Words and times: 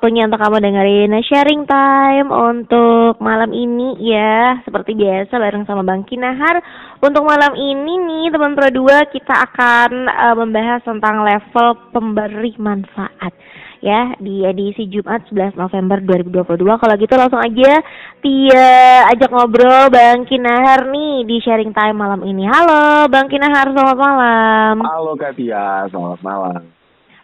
waktunya 0.00 0.26
untuk 0.26 0.38
kamu 0.38 0.62
dengerin 0.62 1.12
sharing 1.26 1.62
time 1.66 2.30
untuk 2.30 3.18
malam 3.18 3.50
ini 3.50 3.98
ya 3.98 4.62
Seperti 4.62 4.94
biasa 4.94 5.34
bareng 5.34 5.66
sama 5.66 5.82
Bang 5.82 6.06
Kinahar 6.06 6.62
Untuk 7.02 7.26
malam 7.26 7.58
ini 7.58 7.98
nih 8.06 8.30
teman 8.30 8.54
Pro 8.54 8.70
2 8.70 9.10
kita 9.10 9.34
akan 9.50 9.90
uh, 10.06 10.34
membahas 10.38 10.80
tentang 10.86 11.26
level 11.26 11.68
pemberi 11.90 12.54
manfaat 12.62 13.34
ya 13.80 14.12
di 14.20 14.44
edisi 14.44 14.92
Jumat 14.92 15.24
11 15.32 15.56
November 15.56 16.04
2022. 16.04 16.60
Kalau 16.68 16.94
gitu 17.00 17.14
langsung 17.16 17.40
aja 17.40 17.80
Tia 18.20 19.08
ajak 19.08 19.32
ngobrol 19.32 19.88
Bang 19.88 20.28
Kinahar 20.28 20.86
nih 20.92 21.24
di 21.24 21.40
sharing 21.40 21.72
time 21.72 21.96
malam 21.96 22.20
ini. 22.22 22.44
Halo 22.44 23.08
Bang 23.08 23.32
Kinahar, 23.32 23.72
selamat 23.72 23.96
malam. 23.96 24.74
Halo 24.84 25.16
Kak 25.16 25.32
Tia, 25.32 25.88
selamat 25.88 26.20
malam. 26.20 26.79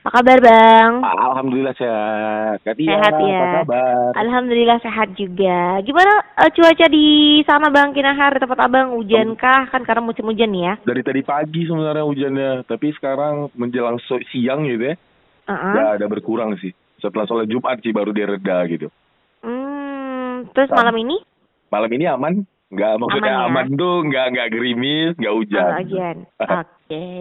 Apa 0.06 0.22
kabar 0.22 0.38
Bang? 0.38 1.02
Alhamdulillah 1.02 1.74
sehat. 1.74 2.62
Kak 2.62 2.78
Tia, 2.78 2.94
sehat 2.94 3.18
ya. 3.18 3.42
apa 3.42 3.46
kabar? 3.66 4.10
Alhamdulillah 4.14 4.78
sehat 4.78 5.18
juga. 5.18 5.82
Gimana 5.82 6.22
uh, 6.38 6.46
cuaca 6.46 6.86
di 6.86 7.42
sana 7.42 7.74
Bang 7.74 7.90
Kinahar 7.90 8.38
di 8.38 8.38
tempat 8.38 8.70
Abang? 8.70 8.94
Hujan 8.94 9.34
kah? 9.34 9.66
Kan 9.66 9.82
karena 9.82 10.06
musim 10.06 10.22
hujan 10.30 10.54
ya. 10.54 10.78
Dari 10.86 11.02
tadi 11.02 11.26
pagi 11.26 11.66
sebenarnya 11.66 12.06
hujannya, 12.06 12.50
tapi 12.70 12.94
sekarang 12.94 13.50
menjelang 13.58 13.98
siang 14.30 14.70
gitu 14.70 14.94
ya 14.94 14.96
uh-uh. 15.50 15.74
ya 15.74 15.84
ada 15.98 16.06
berkurang 16.06 16.54
sih. 16.62 16.70
Setelah 17.02 17.26
sholat 17.26 17.50
Jumat 17.50 17.82
sih 17.82 17.90
baru 17.90 18.14
dia 18.14 18.30
reda 18.30 18.62
gitu. 18.70 18.86
Hmm, 19.42 20.46
terus 20.54 20.70
malam 20.70 20.94
ini? 21.02 21.18
Malam 21.66 21.90
ini 21.90 22.04
aman. 22.06 22.34
Nggak 22.76 22.92
maksudnya 23.00 23.34
aman, 23.34 23.40
ya? 23.40 23.48
aman 23.48 23.66
tuh 23.80 23.94
nggak 24.04 24.26
nggak 24.36 24.48
gerimis, 24.52 25.12
nggak 25.16 25.34
hujan. 25.34 25.70
Oh, 25.72 25.78
hujan. 25.80 26.16
Oke. 26.44 26.62
Okay. 26.86 27.20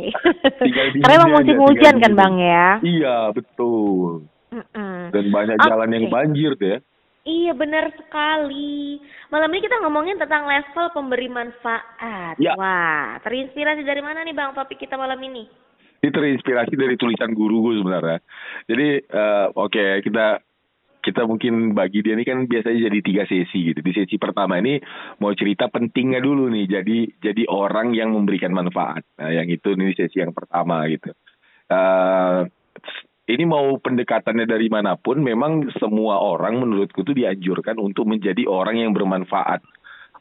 Karena 1.00 1.16
emang 1.16 1.32
musim 1.32 1.58
hujan 1.63 1.96
kan 2.04 2.12
bang 2.13 2.36
ya? 2.38 2.68
Iya 2.84 3.18
betul. 3.32 4.27
Mm-mm. 4.52 4.99
Dan 5.16 5.26
banyak 5.32 5.58
okay. 5.58 5.68
jalan 5.72 5.90
yang 5.96 6.05
banjir 6.12 6.52
tuh 6.60 6.68
ya. 6.76 6.80
Iya 7.26 7.52
benar 7.58 7.90
sekali. 7.98 9.02
Malam 9.34 9.49
ini 9.49 9.65
kita 9.65 9.82
ngomongin 9.82 10.21
tentang 10.21 10.46
level 10.46 10.93
pemberi 10.93 11.26
manfaat. 11.26 12.37
Ya. 12.37 12.54
Wah, 12.54 13.18
terinspirasi 13.26 13.82
dari 13.82 14.04
mana 14.04 14.21
nih 14.21 14.35
bang 14.35 14.54
topik 14.54 14.77
kita 14.77 14.93
malam 14.93 15.18
ini? 15.24 15.49
ini 16.05 16.13
terinspirasi 16.13 16.77
dari 16.77 16.93
tulisan 17.02 17.34
guru 17.34 17.65
gue 17.65 17.82
sebenarnya. 17.82 18.21
Jadi 18.70 18.87
uh, 19.10 19.49
oke 19.58 19.74
okay, 19.74 19.91
kita 20.05 20.37
kita 21.06 21.30
mungkin 21.30 21.78
bagi 21.78 22.02
dia 22.02 22.18
ini 22.18 22.26
kan 22.26 22.50
biasanya 22.50 22.90
jadi 22.90 23.00
tiga 23.06 23.24
sesi 23.30 23.70
gitu. 23.70 23.86
Di 23.86 23.94
sesi 23.94 24.18
pertama 24.18 24.58
ini 24.58 24.82
mau 25.22 25.30
cerita 25.38 25.70
pentingnya 25.70 26.18
dulu 26.18 26.50
nih. 26.50 26.66
Jadi 26.66 26.98
jadi 27.22 27.46
orang 27.46 27.94
yang 27.94 28.18
memberikan 28.18 28.50
manfaat. 28.50 29.06
Nah, 29.22 29.30
yang 29.30 29.46
itu 29.46 29.78
ini 29.78 29.94
sesi 29.94 30.18
yang 30.18 30.34
pertama 30.34 30.82
gitu. 30.90 31.14
Uh, 31.70 32.50
ini 33.30 33.46
mau 33.46 33.78
pendekatannya 33.78 34.46
dari 34.50 34.70
mana 34.70 34.98
pun, 34.98 35.22
memang 35.22 35.70
semua 35.82 36.22
orang 36.22 36.62
menurutku 36.62 37.02
itu 37.02 37.14
dianjurkan 37.14 37.78
untuk 37.82 38.06
menjadi 38.06 38.46
orang 38.46 38.82
yang 38.82 38.94
bermanfaat 38.94 39.62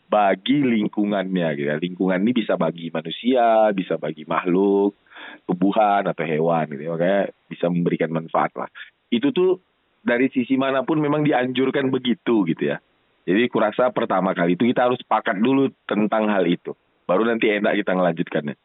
bagi 0.09 0.61
lingkungannya 0.61 1.49
gitu. 1.57 1.69
Lingkungan 1.81 2.21
ini 2.21 2.33
bisa 2.37 2.61
bagi 2.61 2.89
manusia, 2.89 3.73
bisa 3.77 4.01
bagi 4.01 4.25
makhluk, 4.25 4.97
tubuhan 5.45 6.05
atau 6.09 6.25
hewan 6.25 6.65
gitu 6.73 6.85
ya 6.97 7.29
bisa 7.49 7.67
memberikan 7.69 8.11
manfaat 8.13 8.53
lah 8.57 8.69
itu 9.13 9.31
tuh 9.31 9.61
dari 10.05 10.29
sisi 10.29 10.55
mana 10.61 10.85
pun 10.85 11.01
memang 11.01 11.25
dianjurkan 11.25 11.89
begitu 11.89 12.45
gitu 12.45 12.77
ya. 12.77 12.79
Jadi 13.25 13.49
kurasa 13.49 13.89
pertama 13.89 14.37
kali 14.37 14.53
itu 14.53 14.69
kita 14.69 14.93
harus 14.93 15.01
sepakat 15.01 15.41
dulu 15.41 15.73
tentang 15.89 16.29
hal 16.29 16.45
itu. 16.45 16.77
Baru 17.09 17.25
nanti 17.25 17.49
enak 17.49 17.81
kita 17.81 17.97
melanjutkannya 17.97 18.57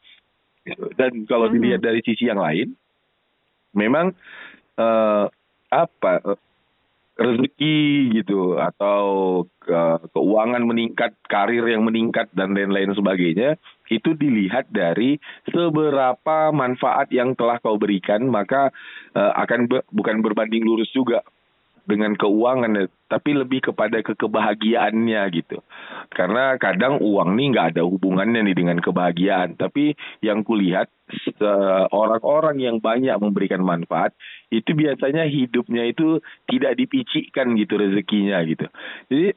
dan 0.75 1.25
kalau 1.25 1.49
hmm. 1.49 1.53
dilihat 1.57 1.81
dari 1.81 2.01
sisi 2.03 2.27
yang 2.29 2.41
lain 2.41 2.75
memang 3.73 4.13
uh, 4.77 5.25
apa 5.69 6.13
uh, 6.25 6.39
rezeki 7.19 8.15
gitu 8.15 8.55
atau 8.55 9.43
ke, 9.59 9.79
keuangan 10.15 10.63
meningkat, 10.63 11.11
karir 11.27 11.67
yang 11.67 11.83
meningkat 11.83 12.31
dan 12.31 12.55
lain-lain 12.55 12.95
sebagainya 12.95 13.59
itu 13.91 14.15
dilihat 14.15 14.71
dari 14.71 15.19
seberapa 15.51 16.55
manfaat 16.55 17.11
yang 17.11 17.35
telah 17.35 17.59
kau 17.59 17.75
berikan 17.75 18.31
maka 18.31 18.71
uh, 19.19 19.33
akan 19.35 19.67
be, 19.67 19.83
bukan 19.91 20.23
berbanding 20.23 20.63
lurus 20.63 20.87
juga 20.95 21.19
dengan 21.89 22.13
keuangan 22.13 22.85
tapi 23.09 23.33
lebih 23.33 23.73
kepada 23.73 24.05
kekebahagiaannya 24.05 25.21
gitu. 25.33 25.65
Karena 26.13 26.53
kadang 26.61 27.01
uang 27.01 27.33
nih 27.33 27.47
nggak 27.49 27.67
ada 27.73 27.81
hubungannya 27.81 28.45
nih 28.45 28.53
dengan 28.53 28.77
kebahagiaan. 28.77 29.57
Tapi 29.57 29.97
yang 30.21 30.45
kulihat 30.45 30.93
orang-orang 31.89 32.61
yang 32.61 32.77
banyak 32.77 33.17
memberikan 33.17 33.65
manfaat 33.65 34.13
itu 34.53 34.77
biasanya 34.77 35.25
hidupnya 35.25 35.89
itu 35.89 36.21
tidak 36.45 36.77
dipicikkan 36.77 37.57
gitu 37.57 37.73
rezekinya 37.81 38.37
gitu. 38.45 38.69
Jadi 39.09 39.33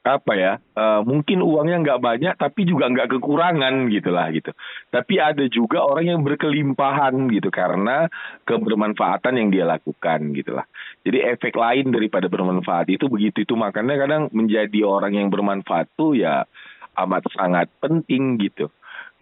apa 0.00 0.32
ya 0.32 0.52
uh, 0.80 1.04
mungkin 1.04 1.44
uangnya 1.44 1.84
nggak 1.84 2.00
banyak 2.00 2.34
tapi 2.40 2.64
juga 2.64 2.88
nggak 2.88 3.20
kekurangan 3.20 3.92
gitulah 3.92 4.32
gitu. 4.32 4.56
Tapi 4.88 5.14
ada 5.20 5.44
juga 5.52 5.84
orang 5.84 6.16
yang 6.16 6.20
berkelimpahan 6.24 7.28
gitu 7.28 7.52
karena 7.52 8.08
kebermanfaatan 8.48 9.36
yang 9.36 9.48
dia 9.52 9.68
lakukan 9.68 10.32
gitulah. 10.32 10.64
Jadi 11.04 11.20
efek 11.20 11.52
lain 11.52 11.92
daripada 11.92 12.32
bermanfaat 12.32 12.88
itu 12.88 13.12
begitu. 13.12 13.44
Itu 13.44 13.60
makanya 13.60 14.00
kadang 14.00 14.22
menjadi 14.32 14.80
orang 14.88 15.20
yang 15.20 15.28
bermanfaat 15.28 15.92
tuh 16.00 16.16
ya 16.16 16.48
amat 16.96 17.28
sangat 17.36 17.68
penting 17.84 18.40
gitu. 18.40 18.72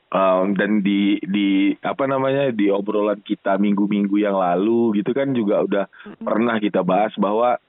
Um, 0.08 0.56
dan 0.56 0.80
di 0.80 1.20
di 1.20 1.76
apa 1.84 2.08
namanya 2.08 2.48
di 2.48 2.72
obrolan 2.72 3.20
kita 3.20 3.60
minggu-minggu 3.60 4.16
yang 4.16 4.40
lalu 4.40 4.96
gitu 5.02 5.12
kan 5.12 5.36
juga 5.36 5.60
udah 5.68 5.84
pernah 6.16 6.56
kita 6.56 6.80
bahas 6.80 7.12
bahwa 7.20 7.60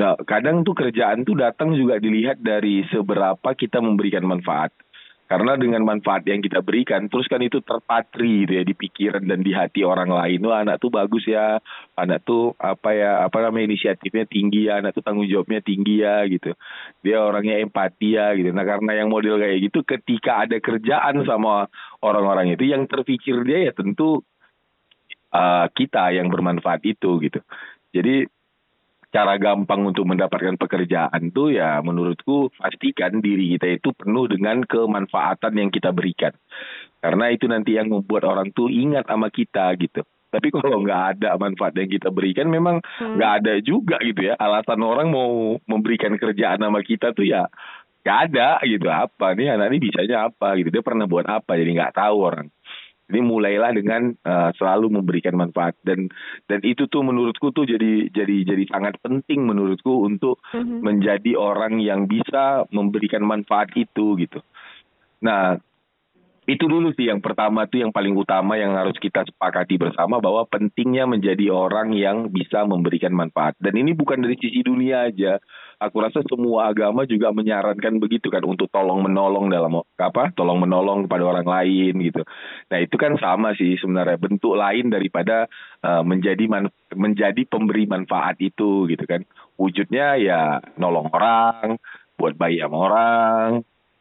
Nah, 0.00 0.16
kadang 0.24 0.64
tuh 0.64 0.72
kerjaan 0.72 1.28
tuh 1.28 1.36
datang 1.36 1.76
juga 1.76 2.00
dilihat 2.00 2.40
dari 2.40 2.88
seberapa 2.88 3.52
kita 3.52 3.84
memberikan 3.84 4.24
manfaat. 4.24 4.72
Karena 5.30 5.54
dengan 5.54 5.86
manfaat 5.86 6.26
yang 6.26 6.42
kita 6.42 6.58
berikan, 6.58 7.06
terus 7.06 7.30
kan 7.30 7.38
itu 7.38 7.62
terpatri 7.62 8.42
gitu 8.42 8.52
ya 8.58 8.64
di 8.66 8.74
pikiran 8.74 9.22
dan 9.22 9.46
di 9.46 9.54
hati 9.54 9.86
orang 9.86 10.10
lain. 10.10 10.42
Wah 10.42 10.66
anak 10.66 10.82
tuh 10.82 10.90
bagus 10.90 11.22
ya, 11.22 11.62
anak 11.94 12.26
tuh 12.26 12.58
apa 12.58 12.90
ya, 12.90 13.22
apa 13.22 13.38
namanya 13.46 13.70
inisiatifnya 13.70 14.26
tinggi 14.26 14.66
ya, 14.66 14.82
anak 14.82 14.90
tuh 14.98 15.06
tanggung 15.06 15.30
jawabnya 15.30 15.62
tinggi 15.62 16.02
ya 16.02 16.26
gitu. 16.26 16.50
Dia 17.06 17.22
orangnya 17.22 17.62
empati 17.62 18.18
ya 18.18 18.34
gitu. 18.34 18.50
Nah 18.50 18.66
karena 18.66 18.90
yang 18.98 19.06
model 19.06 19.38
kayak 19.38 19.70
gitu, 19.70 19.86
ketika 19.86 20.42
ada 20.42 20.58
kerjaan 20.58 21.22
sama 21.22 21.70
orang-orang 22.02 22.50
itu, 22.58 22.66
yang 22.66 22.90
terpikir 22.90 23.38
dia 23.46 23.70
ya 23.70 23.72
tentu 23.76 24.26
uh, 25.30 25.70
kita 25.70 26.10
yang 26.10 26.26
bermanfaat 26.26 26.82
itu 26.82 27.22
gitu. 27.22 27.38
Jadi 27.94 28.26
cara 29.10 29.34
gampang 29.42 29.82
untuk 29.90 30.06
mendapatkan 30.06 30.54
pekerjaan 30.54 31.34
tuh 31.34 31.50
ya 31.50 31.82
menurutku 31.82 32.54
pastikan 32.54 33.18
diri 33.18 33.58
kita 33.58 33.82
itu 33.82 33.90
penuh 33.90 34.30
dengan 34.30 34.62
kemanfaatan 34.62 35.58
yang 35.58 35.70
kita 35.74 35.90
berikan. 35.90 36.30
Karena 37.02 37.32
itu 37.34 37.50
nanti 37.50 37.74
yang 37.74 37.90
membuat 37.90 38.28
orang 38.28 38.54
tuh 38.54 38.70
ingat 38.70 39.10
sama 39.10 39.28
kita 39.34 39.74
gitu. 39.82 40.06
Tapi 40.30 40.48
kalau 40.54 40.78
nggak 40.86 41.18
ada 41.18 41.34
manfaat 41.34 41.74
yang 41.74 41.90
kita 41.90 42.08
berikan, 42.14 42.46
memang 42.46 42.78
hmm. 42.78 43.18
nggak 43.18 43.30
hmm. 43.34 43.38
ada 43.42 43.54
juga 43.58 43.96
gitu 43.98 44.30
ya. 44.30 44.38
Alasan 44.38 44.78
orang 44.86 45.10
mau 45.10 45.58
memberikan 45.66 46.14
kerjaan 46.14 46.62
sama 46.62 46.86
kita 46.86 47.10
tuh 47.10 47.26
ya 47.26 47.50
nggak 48.06 48.18
ada 48.30 48.62
gitu. 48.62 48.86
Apa 48.86 49.34
nih 49.34 49.58
anak 49.58 49.74
ini 49.74 49.90
bisanya 49.90 50.30
apa 50.30 50.54
gitu. 50.54 50.70
Dia 50.70 50.86
pernah 50.86 51.10
buat 51.10 51.26
apa 51.26 51.58
jadi 51.58 51.74
nggak 51.82 51.98
tahu 51.98 52.16
orang. 52.22 52.46
Ini 53.10 53.20
mulailah 53.20 53.74
dengan 53.74 54.14
uh, 54.22 54.54
selalu 54.54 55.02
memberikan 55.02 55.34
manfaat 55.34 55.74
dan 55.82 56.06
dan 56.46 56.62
itu 56.62 56.86
tuh 56.86 57.02
menurutku 57.02 57.50
tuh 57.50 57.66
jadi 57.66 58.08
jadi 58.14 58.46
jadi 58.46 58.64
sangat 58.70 59.02
penting 59.02 59.44
menurutku 59.44 60.06
untuk 60.06 60.38
mm-hmm. 60.54 60.80
menjadi 60.80 61.32
orang 61.34 61.82
yang 61.82 62.06
bisa 62.06 62.64
memberikan 62.70 63.26
manfaat 63.26 63.74
itu 63.74 64.14
gitu. 64.16 64.38
Nah, 65.20 65.58
itu 66.50 66.66
dulu 66.66 66.90
sih 66.98 67.06
yang 67.06 67.22
pertama 67.22 67.70
tuh 67.70 67.86
yang 67.86 67.92
paling 67.94 68.16
utama 68.18 68.58
yang 68.58 68.74
harus 68.74 68.98
kita 68.98 69.22
sepakati 69.22 69.78
bersama 69.78 70.18
bahwa 70.18 70.42
pentingnya 70.50 71.06
menjadi 71.06 71.52
orang 71.54 71.94
yang 71.94 72.26
bisa 72.32 72.66
memberikan 72.66 73.14
manfaat. 73.14 73.54
Dan 73.62 73.78
ini 73.78 73.94
bukan 73.94 74.18
dari 74.18 74.34
sisi 74.34 74.64
dunia 74.66 75.06
aja, 75.06 75.38
aku 75.80 75.96
rasa 76.04 76.20
semua 76.28 76.68
agama 76.68 77.08
juga 77.08 77.32
menyarankan 77.32 77.96
begitu 77.96 78.28
kan 78.28 78.44
untuk 78.44 78.68
tolong 78.68 79.00
menolong 79.00 79.48
dalam 79.48 79.80
apa 79.96 80.28
tolong 80.36 80.60
menolong 80.60 81.08
kepada 81.08 81.24
orang 81.24 81.48
lain 81.48 81.96
gitu. 82.04 82.22
Nah 82.68 82.78
itu 82.84 82.94
kan 83.00 83.16
sama 83.16 83.56
sih 83.56 83.80
sebenarnya 83.80 84.20
bentuk 84.20 84.60
lain 84.60 84.92
daripada 84.92 85.48
uh, 85.80 86.04
menjadi 86.04 86.44
man, 86.46 86.68
menjadi 86.92 87.48
pemberi 87.48 87.88
manfaat 87.88 88.36
itu 88.44 88.84
gitu 88.92 89.04
kan. 89.08 89.24
Wujudnya 89.56 90.20
ya 90.20 90.60
nolong 90.76 91.08
orang 91.16 91.80
buat 92.20 92.36
baik 92.36 92.60
sama 92.60 92.76
orang 92.76 93.48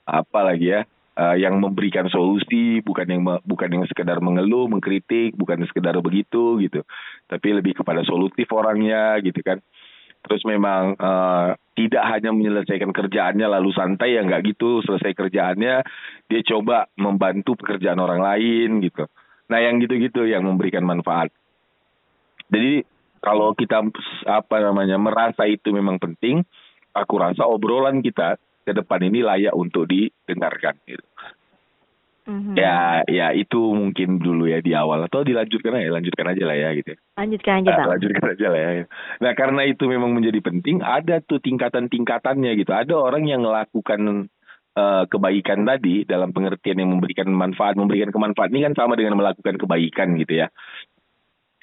apa 0.04 0.40
lagi 0.44 0.76
ya 0.76 0.84
uh, 1.16 1.36
yang 1.40 1.64
memberikan 1.64 2.12
solusi 2.12 2.84
bukan 2.84 3.08
yang 3.08 3.24
bukan 3.48 3.70
yang 3.72 3.86
sekedar 3.88 4.20
mengeluh 4.20 4.68
mengkritik 4.68 5.32
bukan 5.40 5.64
sekedar 5.64 5.96
begitu 6.04 6.60
gitu. 6.60 6.84
Tapi 7.32 7.56
lebih 7.56 7.80
kepada 7.80 8.04
solutif 8.04 8.52
orangnya 8.52 9.16
gitu 9.24 9.40
kan 9.40 9.64
terus 10.26 10.44
memang 10.44 11.00
uh, 11.00 11.56
tidak 11.76 12.04
hanya 12.12 12.36
menyelesaikan 12.36 12.92
kerjaannya 12.92 13.48
lalu 13.48 13.72
santai 13.72 14.20
ya 14.20 14.26
nggak 14.26 14.56
gitu 14.56 14.84
selesai 14.84 15.16
kerjaannya 15.16 15.76
dia 16.28 16.42
coba 16.44 16.92
membantu 17.00 17.56
pekerjaan 17.60 18.00
orang 18.00 18.20
lain 18.20 18.84
gitu 18.84 19.08
nah 19.50 19.58
yang 19.64 19.80
gitu-gitu 19.82 20.28
yang 20.28 20.46
memberikan 20.46 20.84
manfaat 20.86 21.32
jadi 22.50 22.84
Kalau 23.20 23.52
kita 23.52 23.84
apa 24.32 24.58
namanya 24.64 24.96
merasa 24.96 25.44
itu 25.44 25.76
memang 25.76 26.00
penting, 26.00 26.40
aku 26.96 27.20
rasa 27.20 27.44
obrolan 27.44 28.00
kita 28.00 28.40
ke 28.64 28.72
depan 28.72 29.12
ini 29.12 29.20
layak 29.20 29.52
untuk 29.52 29.92
didengarkan 29.92 30.80
gitu. 30.88 31.04
Mm-hmm. 32.30 32.56
Ya, 32.62 33.02
ya 33.10 33.28
itu 33.34 33.58
mungkin 33.74 34.22
dulu 34.22 34.46
ya 34.46 34.62
di 34.62 34.78
awal 34.78 35.02
atau 35.10 35.26
dilanjutkan 35.26 35.74
aja, 35.74 35.90
lanjutkan 35.90 36.30
aja 36.30 36.44
lah 36.46 36.58
ya 36.62 36.70
gitu. 36.78 36.94
Lanjutkan 37.18 37.54
aja 37.58 37.70
bang. 37.74 37.80
Nah, 37.82 37.92
lanjutkan 37.98 38.26
aja 38.38 38.48
lah 38.54 38.60
ya. 38.62 38.72
Nah 39.18 39.32
karena 39.34 39.62
itu 39.66 39.84
memang 39.90 40.14
menjadi 40.14 40.40
penting, 40.46 40.86
ada 40.86 41.26
tuh 41.26 41.42
tingkatan-tingkatannya 41.42 42.54
gitu. 42.62 42.70
Ada 42.70 42.94
orang 42.94 43.26
yang 43.26 43.42
melakukan 43.42 44.30
uh, 44.78 45.04
kebaikan 45.10 45.66
tadi 45.66 46.06
dalam 46.06 46.30
pengertian 46.30 46.78
yang 46.78 46.94
memberikan 46.94 47.34
manfaat, 47.34 47.74
memberikan 47.74 48.14
kemanfaat 48.14 48.54
ini 48.54 48.62
kan 48.70 48.78
sama 48.78 48.94
dengan 48.94 49.18
melakukan 49.18 49.58
kebaikan 49.58 50.14
gitu 50.22 50.46
ya 50.46 50.54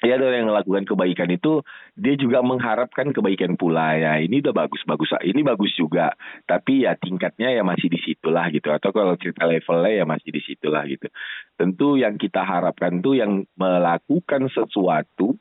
ya 0.05 0.13
ada 0.17 0.29
yang 0.29 0.49
melakukan 0.49 0.85
kebaikan 0.85 1.29
itu 1.33 1.65
dia 1.97 2.13
juga 2.13 2.45
mengharapkan 2.45 3.09
kebaikan 3.09 3.57
pula. 3.57 3.97
Ya 3.97 4.21
ini 4.21 4.45
udah 4.45 4.53
bagus 4.53 4.81
bagus. 4.85 5.09
Ini 5.17 5.41
bagus 5.41 5.73
juga. 5.73 6.13
Tapi 6.45 6.85
ya 6.85 6.93
tingkatnya 6.93 7.49
ya 7.49 7.65
masih 7.65 7.89
di 7.89 7.99
situlah 8.01 8.47
gitu. 8.53 8.69
Atau 8.69 8.93
kalau 8.93 9.17
cerita 9.17 9.49
levelnya 9.49 10.03
ya 10.03 10.05
masih 10.05 10.29
di 10.29 10.41
situlah 10.45 10.85
gitu. 10.85 11.09
Tentu 11.57 11.97
yang 11.97 12.21
kita 12.21 12.45
harapkan 12.45 13.01
tuh 13.01 13.17
yang 13.17 13.45
melakukan 13.57 14.49
sesuatu 14.53 15.33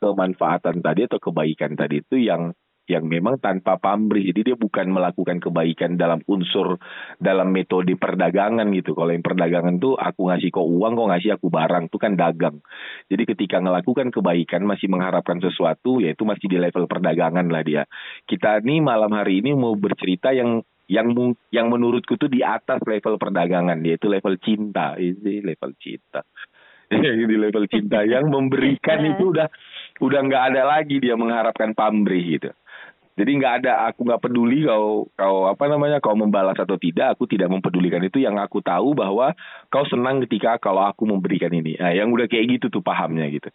kemanfaatan 0.00 0.80
tadi 0.80 1.04
atau 1.06 1.20
kebaikan 1.20 1.76
tadi 1.76 2.00
itu 2.00 2.16
yang 2.16 2.56
yang 2.90 3.06
memang 3.06 3.38
tanpa 3.38 3.78
pamrih. 3.78 4.34
Jadi 4.34 4.52
dia 4.52 4.56
bukan 4.58 4.90
melakukan 4.90 5.38
kebaikan 5.38 5.94
dalam 5.94 6.18
unsur 6.26 6.82
dalam 7.22 7.54
metode 7.54 7.94
perdagangan 7.94 8.66
gitu. 8.74 8.98
Kalau 8.98 9.14
yang 9.14 9.22
perdagangan 9.22 9.78
tuh 9.78 9.94
aku 9.94 10.26
ngasih 10.26 10.50
kau 10.50 10.66
uang, 10.66 10.98
kau 10.98 11.06
ngasih 11.06 11.38
aku 11.38 11.46
barang, 11.46 11.86
itu 11.86 11.98
kan 12.02 12.18
dagang. 12.18 12.58
Jadi 13.06 13.22
ketika 13.30 13.62
melakukan 13.62 14.10
kebaikan 14.10 14.66
masih 14.66 14.90
mengharapkan 14.90 15.38
sesuatu, 15.38 16.02
yaitu 16.02 16.26
masih 16.26 16.50
di 16.50 16.58
level 16.58 16.90
perdagangan 16.90 17.46
lah 17.46 17.62
dia. 17.62 17.82
Kita 18.26 18.58
nih 18.58 18.82
malam 18.82 19.14
hari 19.14 19.38
ini 19.38 19.54
mau 19.54 19.78
bercerita 19.78 20.34
yang 20.34 20.66
yang 20.90 21.14
yang 21.54 21.70
menurutku 21.70 22.18
tuh 22.18 22.26
di 22.26 22.42
atas 22.42 22.82
level 22.82 23.14
perdagangan, 23.14 23.78
yaitu 23.86 24.10
level 24.10 24.34
cinta, 24.42 24.98
ini 24.98 25.38
level 25.38 25.70
cinta. 25.78 26.26
di 27.30 27.36
level 27.38 27.70
cinta 27.70 28.02
yang 28.02 28.26
memberikan 28.26 28.98
itu 29.06 29.30
udah 29.30 29.46
udah 30.02 30.20
nggak 30.26 30.44
ada 30.50 30.62
lagi 30.66 30.98
dia 30.98 31.14
mengharapkan 31.14 31.70
pamrih 31.70 32.38
gitu. 32.38 32.50
Jadi 33.18 33.30
nggak 33.36 33.54
ada, 33.64 33.90
aku 33.90 34.06
nggak 34.06 34.22
peduli 34.22 34.64
kau 34.64 35.10
kau 35.12 35.50
apa 35.50 35.64
namanya 35.66 35.98
kau 35.98 36.16
membalas 36.16 36.56
atau 36.56 36.78
tidak, 36.80 37.18
aku 37.18 37.26
tidak 37.28 37.50
mempedulikan 37.50 38.00
itu. 38.00 38.22
Yang 38.22 38.48
aku 38.48 38.58
tahu 38.64 38.96
bahwa 38.96 39.34
kau 39.68 39.84
senang 39.86 40.22
ketika 40.24 40.56
kalau 40.62 40.86
aku 40.86 41.04
memberikan 41.04 41.52
ini. 41.52 41.76
Nah, 41.76 41.92
yang 41.92 42.08
udah 42.14 42.30
kayak 42.30 42.60
gitu 42.60 42.66
tuh 42.72 42.82
pahamnya 42.84 43.28
gitu. 43.28 43.50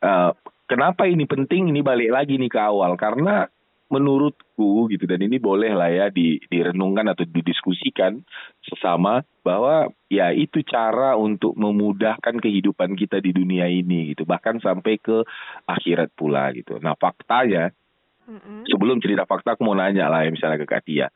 Uh, 0.00 0.36
kenapa 0.70 1.10
ini 1.10 1.26
penting? 1.26 1.72
Ini 1.72 1.80
balik 1.82 2.10
lagi 2.12 2.38
nih 2.38 2.50
ke 2.52 2.60
awal 2.60 2.94
karena 2.94 3.50
menurutku 3.90 4.86
gitu 4.86 5.02
dan 5.10 5.18
ini 5.18 5.42
boleh 5.42 5.74
lah 5.74 5.90
ya 5.90 6.06
di, 6.14 6.38
direnungkan 6.46 7.10
atau 7.10 7.26
didiskusikan 7.26 8.22
sesama 8.62 9.26
bahwa 9.42 9.90
ya 10.06 10.30
itu 10.30 10.62
cara 10.62 11.18
untuk 11.18 11.58
memudahkan 11.58 12.38
kehidupan 12.38 12.94
kita 12.94 13.18
di 13.18 13.34
dunia 13.34 13.66
ini 13.66 14.14
gitu 14.14 14.22
bahkan 14.22 14.62
sampai 14.62 14.94
ke 15.02 15.26
akhirat 15.66 16.14
pula 16.14 16.54
gitu. 16.54 16.78
Nah 16.78 16.94
faktanya 16.94 17.74
Sebelum 18.68 19.02
cerita 19.02 19.26
fakta 19.26 19.58
aku 19.58 19.66
mau 19.66 19.74
nanya 19.74 20.06
lah 20.06 20.22
ya 20.22 20.30
misalnya 20.30 20.60
ke 20.62 20.66
Kak 20.68 20.86
Tia. 20.86 21.10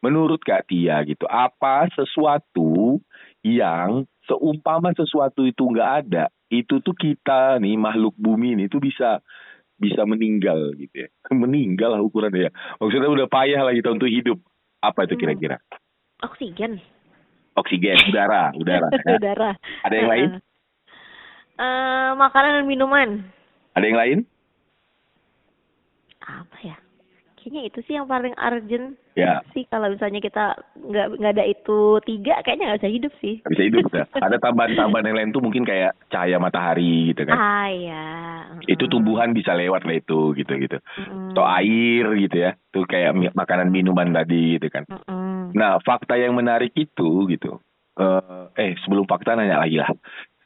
Menurut 0.00 0.40
Kak 0.40 0.70
Tia 0.70 1.02
gitu, 1.04 1.26
apa 1.26 1.90
sesuatu 1.92 3.00
yang 3.42 4.06
seumpama 4.28 4.94
sesuatu 4.94 5.44
itu 5.44 5.62
nggak 5.66 5.90
ada, 6.06 6.30
itu 6.52 6.78
tuh 6.80 6.94
kita 6.94 7.58
nih 7.58 7.74
makhluk 7.74 8.14
bumi 8.14 8.54
ini 8.54 8.64
tuh 8.70 8.78
bisa 8.78 9.20
bisa 9.80 10.04
meninggal 10.04 10.76
gitu 10.76 11.06
ya. 11.06 11.08
Meninggal 11.32 11.96
lah 11.96 12.02
ukurannya 12.04 12.48
ya. 12.48 12.52
Maksudnya 12.76 13.08
udah 13.08 13.26
payah 13.32 13.64
lah 13.64 13.72
kita 13.72 13.88
untuk 13.88 14.12
hidup. 14.12 14.38
Apa 14.84 15.08
itu 15.08 15.16
kira-kira? 15.16 15.60
Oksigen. 16.20 16.80
Oksigen, 17.56 17.96
udara, 18.12 18.52
udara. 18.60 18.88
Ya. 18.92 19.16
udara. 19.18 19.50
Ada 19.84 19.94
yang 19.96 20.08
lain? 20.08 20.28
Uh, 21.60 22.12
makanan 22.16 22.60
dan 22.60 22.66
minuman. 22.68 23.08
Ada 23.76 23.84
yang 23.84 23.98
lain? 23.98 24.18
Apa 26.44 26.58
ya 26.62 26.76
kayaknya 27.40 27.62
itu 27.72 27.78
sih 27.88 27.96
yang 27.96 28.04
paling 28.04 28.36
urgent 28.36 29.00
ya. 29.16 29.40
sih 29.56 29.64
kalau 29.72 29.88
misalnya 29.88 30.20
kita 30.20 30.60
nggak 30.76 31.06
nggak 31.16 31.32
ada 31.40 31.44
itu 31.48 31.96
tiga 32.04 32.44
kayaknya 32.44 32.64
nggak 32.68 32.80
bisa 32.84 32.92
hidup 32.92 33.12
sih 33.24 33.34
gak 33.40 33.52
bisa 33.56 33.64
hidup 33.72 33.84
ya. 33.96 34.04
ada 34.20 34.36
tambahan-tambahan 34.36 35.08
yang 35.08 35.16
lain 35.16 35.32
tuh 35.32 35.42
mungkin 35.42 35.64
kayak 35.64 35.96
cahaya 36.12 36.36
matahari 36.36 37.16
gitu 37.16 37.24
kan 37.24 37.36
ah 37.40 37.68
ya 37.72 38.04
itu 38.68 38.84
tumbuhan 38.92 39.32
bisa 39.32 39.56
lewat 39.56 39.88
lah 39.88 39.96
itu 39.96 40.36
gitu 40.36 40.52
gitu 40.60 40.78
mm. 40.78 41.32
atau 41.32 41.44
air 41.48 42.04
gitu 42.28 42.36
ya 42.36 42.50
tuh 42.68 42.84
kayak 42.84 43.16
makanan 43.32 43.72
minuman 43.72 44.12
tadi 44.12 44.60
gitu 44.60 44.68
kan 44.68 44.84
mm. 44.84 45.56
nah 45.56 45.80
fakta 45.80 46.20
yang 46.20 46.36
menarik 46.36 46.76
itu 46.76 47.24
gitu 47.32 47.56
uh, 47.96 48.52
eh 48.52 48.76
sebelum 48.84 49.08
fakta 49.08 49.32
nanya 49.32 49.64
lagi 49.64 49.80
lah 49.80 49.90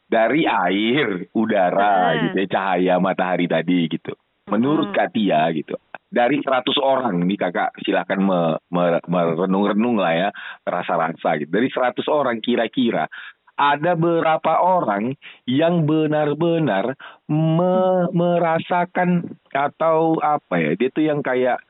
dari 0.07 0.47
air 0.47 1.27
udara 1.35 2.15
mm. 2.15 2.19
gitu 2.31 2.37
ya 2.39 2.47
cahaya 2.47 2.95
matahari 3.03 3.51
tadi 3.51 3.91
gitu 3.91 4.15
Menurut 4.45 4.93
hmm. 4.93 4.97
Katia 4.97 5.49
gitu, 5.57 5.73
dari 6.05 6.37
100 6.37 6.69
orang 6.77 7.17
ini 7.25 7.33
kakak 7.33 7.73
silakan 7.81 8.19
me, 8.21 8.39
me, 8.69 9.01
merenung-renung 9.09 9.97
lah 9.97 10.13
ya, 10.13 10.29
rasa-rasa 10.61 11.41
gitu. 11.41 11.49
Dari 11.49 11.65
100 11.73 12.05
orang 12.05 12.37
kira-kira 12.45 13.09
ada 13.57 13.97
beberapa 13.97 14.61
orang 14.61 15.17
yang 15.49 15.89
benar-benar 15.89 16.93
me, 17.25 18.05
merasakan 18.13 19.33
atau 19.49 20.21
apa 20.21 20.61
ya, 20.61 20.71
dia 20.77 20.93
tuh 20.93 21.09
yang 21.09 21.25
kayak 21.25 21.65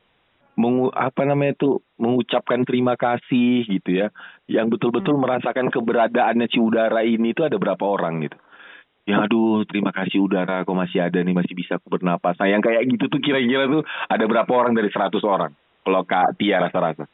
mengu, 0.60 0.92
apa 0.92 1.24
namanya 1.24 1.56
itu 1.56 1.80
mengucapkan 1.96 2.68
terima 2.68 3.00
kasih 3.00 3.64
gitu 3.72 4.04
ya, 4.04 4.12
yang 4.52 4.68
betul-betul 4.68 5.16
hmm. 5.16 5.24
merasakan 5.24 5.72
keberadaannya 5.72 6.52
si 6.52 6.60
udara 6.60 7.08
ini 7.08 7.32
itu 7.32 7.48
ada 7.48 7.56
berapa 7.56 7.82
orang 7.88 8.28
gitu 8.28 8.36
ya 9.06 9.26
aduh 9.26 9.64
terima 9.70 9.94
kasih 9.94 10.22
udara. 10.22 10.66
Kok 10.66 10.78
masih 10.78 11.06
ada 11.06 11.22
nih 11.22 11.34
masih 11.38 11.54
bisa 11.54 11.78
aku 11.78 11.90
bernapas. 11.90 12.36
Nah 12.42 12.50
yang 12.50 12.62
kayak 12.62 12.86
gitu 12.90 13.08
tuh 13.08 13.22
kira-kira 13.22 13.70
tuh 13.70 13.86
ada 14.10 14.26
berapa 14.26 14.52
orang 14.52 14.74
dari 14.74 14.90
100 14.90 15.14
orang? 15.24 15.54
Kalau 15.86 16.02
Kak 16.02 16.42
Tia 16.42 16.58
rasa-rasa. 16.60 17.06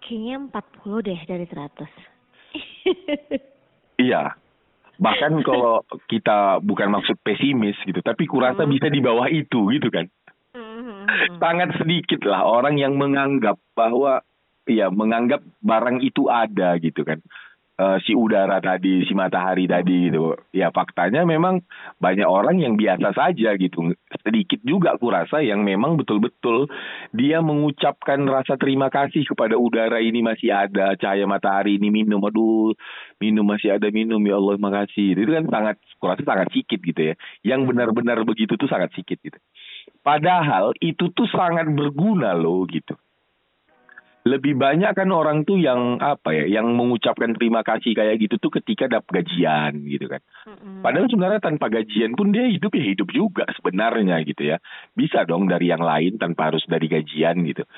Kayaknya 0.00 0.36
40 0.52 1.06
deh 1.06 1.20
dari 1.28 1.46
100 1.48 1.88
iya. 4.08 4.36
Bahkan 4.94 5.42
kalau 5.42 5.82
kita 6.06 6.62
bukan 6.62 6.88
maksud 6.92 7.18
pesimis 7.20 7.76
gitu 7.84 7.98
tapi 8.00 8.24
kurasa 8.30 8.62
hmm. 8.64 8.72
bisa 8.72 8.86
di 8.88 9.00
bawah 9.04 9.28
itu 9.28 9.70
gitu 9.74 9.88
kan. 9.92 10.08
Hmm. 10.54 11.02
sangat 11.42 11.74
sedikit 11.82 12.22
lah 12.30 12.46
orang 12.46 12.78
yang 12.78 12.94
menganggap 12.94 13.58
bahwa 13.74 14.22
ya 14.70 14.86
menganggap 14.86 15.42
barang 15.60 15.98
itu 15.98 16.30
ada 16.30 16.78
gitu 16.78 17.02
kan 17.02 17.18
uh, 17.78 17.98
si 18.02 18.14
udara 18.14 18.62
tadi, 18.62 19.02
si 19.06 19.12
matahari 19.14 19.66
tadi 19.66 20.10
gitu. 20.10 20.34
Ya 20.54 20.70
faktanya 20.70 21.26
memang 21.26 21.62
banyak 21.98 22.26
orang 22.26 22.62
yang 22.62 22.78
biasa 22.78 23.14
saja 23.14 23.54
gitu. 23.58 23.94
Sedikit 24.22 24.60
juga 24.62 24.94
kurasa 24.98 25.42
yang 25.42 25.66
memang 25.66 25.98
betul-betul 25.98 26.70
dia 27.10 27.42
mengucapkan 27.42 28.22
rasa 28.26 28.54
terima 28.58 28.90
kasih 28.90 29.26
kepada 29.26 29.58
udara 29.58 29.98
ini 29.98 30.22
masih 30.22 30.54
ada, 30.54 30.94
cahaya 30.98 31.26
matahari 31.26 31.78
ini 31.78 31.90
minum, 31.90 32.22
aduh 32.22 32.74
minum 33.18 33.46
masih 33.46 33.74
ada 33.74 33.90
minum 33.90 34.20
ya 34.22 34.38
Allah 34.38 34.56
makasih. 34.58 35.18
Itu 35.18 35.30
kan 35.34 35.46
sangat 35.50 35.76
kurasa 35.98 36.22
sangat 36.22 36.50
sedikit 36.54 36.80
gitu 36.82 37.00
ya. 37.12 37.14
Yang 37.42 37.74
benar-benar 37.74 38.22
begitu 38.22 38.54
tuh 38.54 38.70
sangat 38.70 38.94
sedikit 38.94 39.18
gitu. 39.22 39.38
Padahal 40.04 40.76
itu 40.84 41.12
tuh 41.12 41.28
sangat 41.32 41.68
berguna 41.72 42.36
loh 42.36 42.64
gitu 42.68 42.96
lebih 44.24 44.56
banyak 44.56 44.96
kan 44.96 45.12
orang 45.12 45.44
tuh 45.44 45.60
yang 45.60 46.00
apa 46.00 46.32
ya, 46.32 46.48
yang 46.48 46.72
mengucapkan 46.72 47.36
terima 47.36 47.60
kasih 47.60 47.92
kayak 47.92 48.16
gitu 48.16 48.40
tuh 48.40 48.56
ketika 48.56 48.88
dapat 48.88 49.20
gajian 49.20 49.84
gitu 49.84 50.08
kan. 50.08 50.24
Mm-hmm. 50.48 50.80
Padahal 50.80 51.08
sebenarnya 51.12 51.40
tanpa 51.44 51.68
gajian 51.68 52.16
pun 52.16 52.32
dia 52.32 52.48
hidup 52.48 52.72
ya 52.72 52.84
hidup 52.88 53.08
juga 53.12 53.44
sebenarnya 53.52 54.24
gitu 54.24 54.48
ya. 54.48 54.56
Bisa 54.96 55.28
dong 55.28 55.44
dari 55.44 55.68
yang 55.68 55.84
lain 55.84 56.16
tanpa 56.16 56.48
harus 56.48 56.64
dari 56.64 56.88
gajian 56.88 57.44
gitu. 57.44 57.68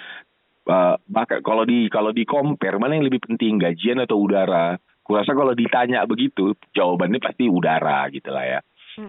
Uh, 0.67 0.95
bahkan 1.11 1.43
kalau 1.43 1.67
di 1.67 1.91
kalau 1.91 2.15
di 2.15 2.23
compare 2.23 2.79
mana 2.79 2.95
yang 2.95 3.11
lebih 3.11 3.27
penting 3.27 3.59
gajian 3.59 3.99
atau 3.99 4.23
udara? 4.23 4.79
Kurasa 5.03 5.35
kalau 5.35 5.55
ditanya 5.55 6.03
begitu 6.07 6.55
jawabannya 6.75 7.23
pasti 7.23 7.47
udara 7.47 8.07
gitu 8.11 8.31
lah 8.31 8.43
ya 8.43 8.61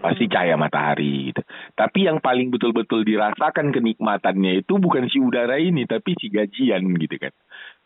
pasti 0.03 0.27
cahaya 0.27 0.59
matahari 0.59 1.31
gitu. 1.31 1.41
Tapi 1.73 2.07
yang 2.07 2.19
paling 2.19 2.51
betul-betul 2.51 3.07
dirasakan 3.07 3.71
kenikmatannya 3.71 4.63
itu 4.63 4.75
bukan 4.77 5.07
si 5.07 5.17
udara 5.23 5.55
ini, 5.57 5.87
tapi 5.87 6.15
si 6.19 6.27
gajian 6.27 6.83
gitu 6.99 7.15
kan. 7.17 7.33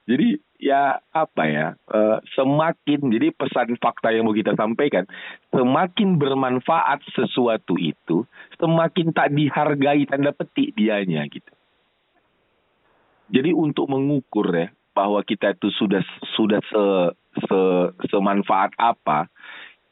Jadi 0.10 0.41
ya 0.58 0.98
apa 1.13 1.43
ya, 1.46 1.67
uh, 1.93 2.17
semakin 2.34 3.13
jadi 3.13 3.29
pesan 3.38 3.77
fakta 3.77 4.10
yang 4.10 4.25
mau 4.25 4.34
kita 4.34 4.58
sampaikan, 4.58 5.05
semakin 5.53 6.17
bermanfaat 6.17 7.05
sesuatu 7.13 7.77
itu, 7.77 8.25
semakin 8.58 9.13
tak 9.13 9.29
dihargai 9.38 10.10
tanda 10.10 10.34
petik 10.34 10.74
dianya 10.74 11.22
gitu. 11.29 11.53
Jadi 13.31 13.53
untuk 13.53 13.88
mengukur 13.88 14.50
ya 14.51 14.74
bahwa 14.91 15.24
kita 15.24 15.55
itu 15.55 15.72
sudah 15.72 16.03
sudah 16.36 16.60
se, 16.65 16.84
se 17.48 17.60
semanfaat 18.12 18.75
apa, 18.75 19.31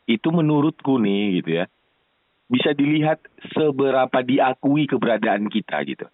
itu 0.10 0.28
menurutku 0.34 0.98
nih 1.00 1.40
gitu 1.40 1.64
ya 1.64 1.66
bisa 2.50 2.74
dilihat 2.74 3.22
seberapa 3.54 4.26
diakui 4.26 4.90
keberadaan 4.90 5.48
kita 5.54 5.86
gitu. 5.86 6.10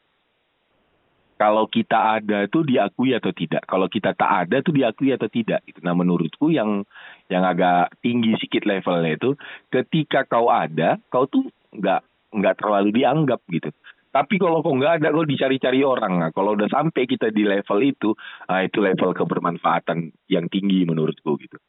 Kalau 1.36 1.68
kita 1.68 2.20
ada 2.20 2.48
tuh 2.48 2.64
diakui 2.64 3.12
atau 3.12 3.36
tidak. 3.36 3.64
Kalau 3.68 3.92
kita 3.92 4.16
tak 4.16 4.48
ada 4.48 4.64
tuh 4.64 4.72
diakui 4.72 5.12
atau 5.12 5.28
tidak. 5.28 5.68
Gitu. 5.68 5.84
Nah 5.84 5.92
menurutku 5.92 6.48
yang 6.48 6.88
yang 7.28 7.44
agak 7.44 7.92
tinggi 8.00 8.36
sedikit 8.40 8.64
levelnya 8.64 9.20
itu, 9.20 9.36
ketika 9.68 10.24
kau 10.24 10.48
ada, 10.48 10.96
kau 11.12 11.28
tuh 11.28 11.52
nggak 11.76 12.04
nggak 12.36 12.56
terlalu 12.56 12.90
dianggap 12.96 13.44
gitu. 13.52 13.72
Tapi 14.16 14.40
kalau 14.40 14.64
kau 14.64 14.72
nggak 14.80 15.04
ada, 15.04 15.12
kau 15.12 15.28
dicari-cari 15.28 15.84
orang. 15.84 16.24
Nah, 16.24 16.32
kalau 16.32 16.56
udah 16.56 16.72
sampai 16.72 17.04
kita 17.04 17.36
di 17.36 17.44
level 17.44 17.84
itu, 17.84 18.16
nah 18.48 18.64
itu 18.64 18.80
level 18.80 19.12
kebermanfaatan 19.12 20.16
yang 20.32 20.48
tinggi 20.48 20.88
menurutku 20.88 21.36
gitu. 21.36 21.60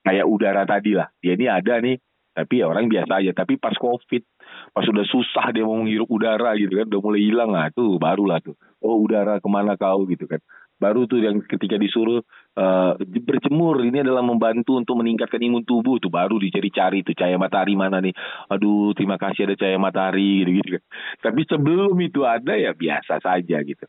Kayak 0.00 0.24
udara 0.24 0.64
tadi 0.64 0.96
lah, 0.96 1.12
dia 1.20 1.36
ini 1.36 1.44
ada 1.44 1.76
nih, 1.76 2.00
tapi 2.30 2.62
ya 2.62 2.70
orang 2.70 2.86
biasa 2.86 3.12
aja. 3.20 3.32
Tapi 3.34 3.58
pas 3.58 3.74
COVID, 3.74 4.22
pas 4.72 4.86
udah 4.86 5.06
susah 5.06 5.50
dia 5.50 5.66
mau 5.66 5.78
menghirup 5.82 6.08
udara 6.08 6.54
gitu 6.56 6.78
kan, 6.78 6.86
udah 6.86 7.00
mulai 7.02 7.20
hilang 7.20 7.50
lah 7.50 7.68
tuh, 7.74 7.98
barulah 7.98 8.38
tuh. 8.40 8.54
Oh 8.80 8.96
udara 9.02 9.42
ke 9.42 9.48
mana 9.50 9.76
kau 9.76 10.06
gitu 10.08 10.24
kan. 10.30 10.40
Baru 10.80 11.04
tuh 11.04 11.20
yang 11.20 11.44
ketika 11.44 11.76
disuruh 11.76 12.24
uh, 12.56 12.96
berjemur 12.96 13.84
ini 13.84 14.00
adalah 14.00 14.24
membantu 14.24 14.80
untuk 14.80 14.96
meningkatkan 14.96 15.36
imun 15.36 15.68
tubuh 15.68 16.00
tuh 16.00 16.08
baru 16.08 16.40
dicari-cari 16.40 17.04
tuh 17.04 17.12
cahaya 17.12 17.36
matahari 17.36 17.76
mana 17.76 18.00
nih. 18.00 18.16
Aduh 18.48 18.96
terima 18.96 19.20
kasih 19.20 19.44
ada 19.44 19.60
cahaya 19.60 19.76
matahari 19.76 20.40
gitu, 20.48 20.50
gitu 20.56 20.68
kan. 20.80 20.82
Tapi 21.20 21.40
sebelum 21.44 21.92
itu 22.00 22.24
ada 22.24 22.56
ya 22.56 22.72
biasa 22.72 23.20
saja 23.20 23.60
gitu. 23.60 23.84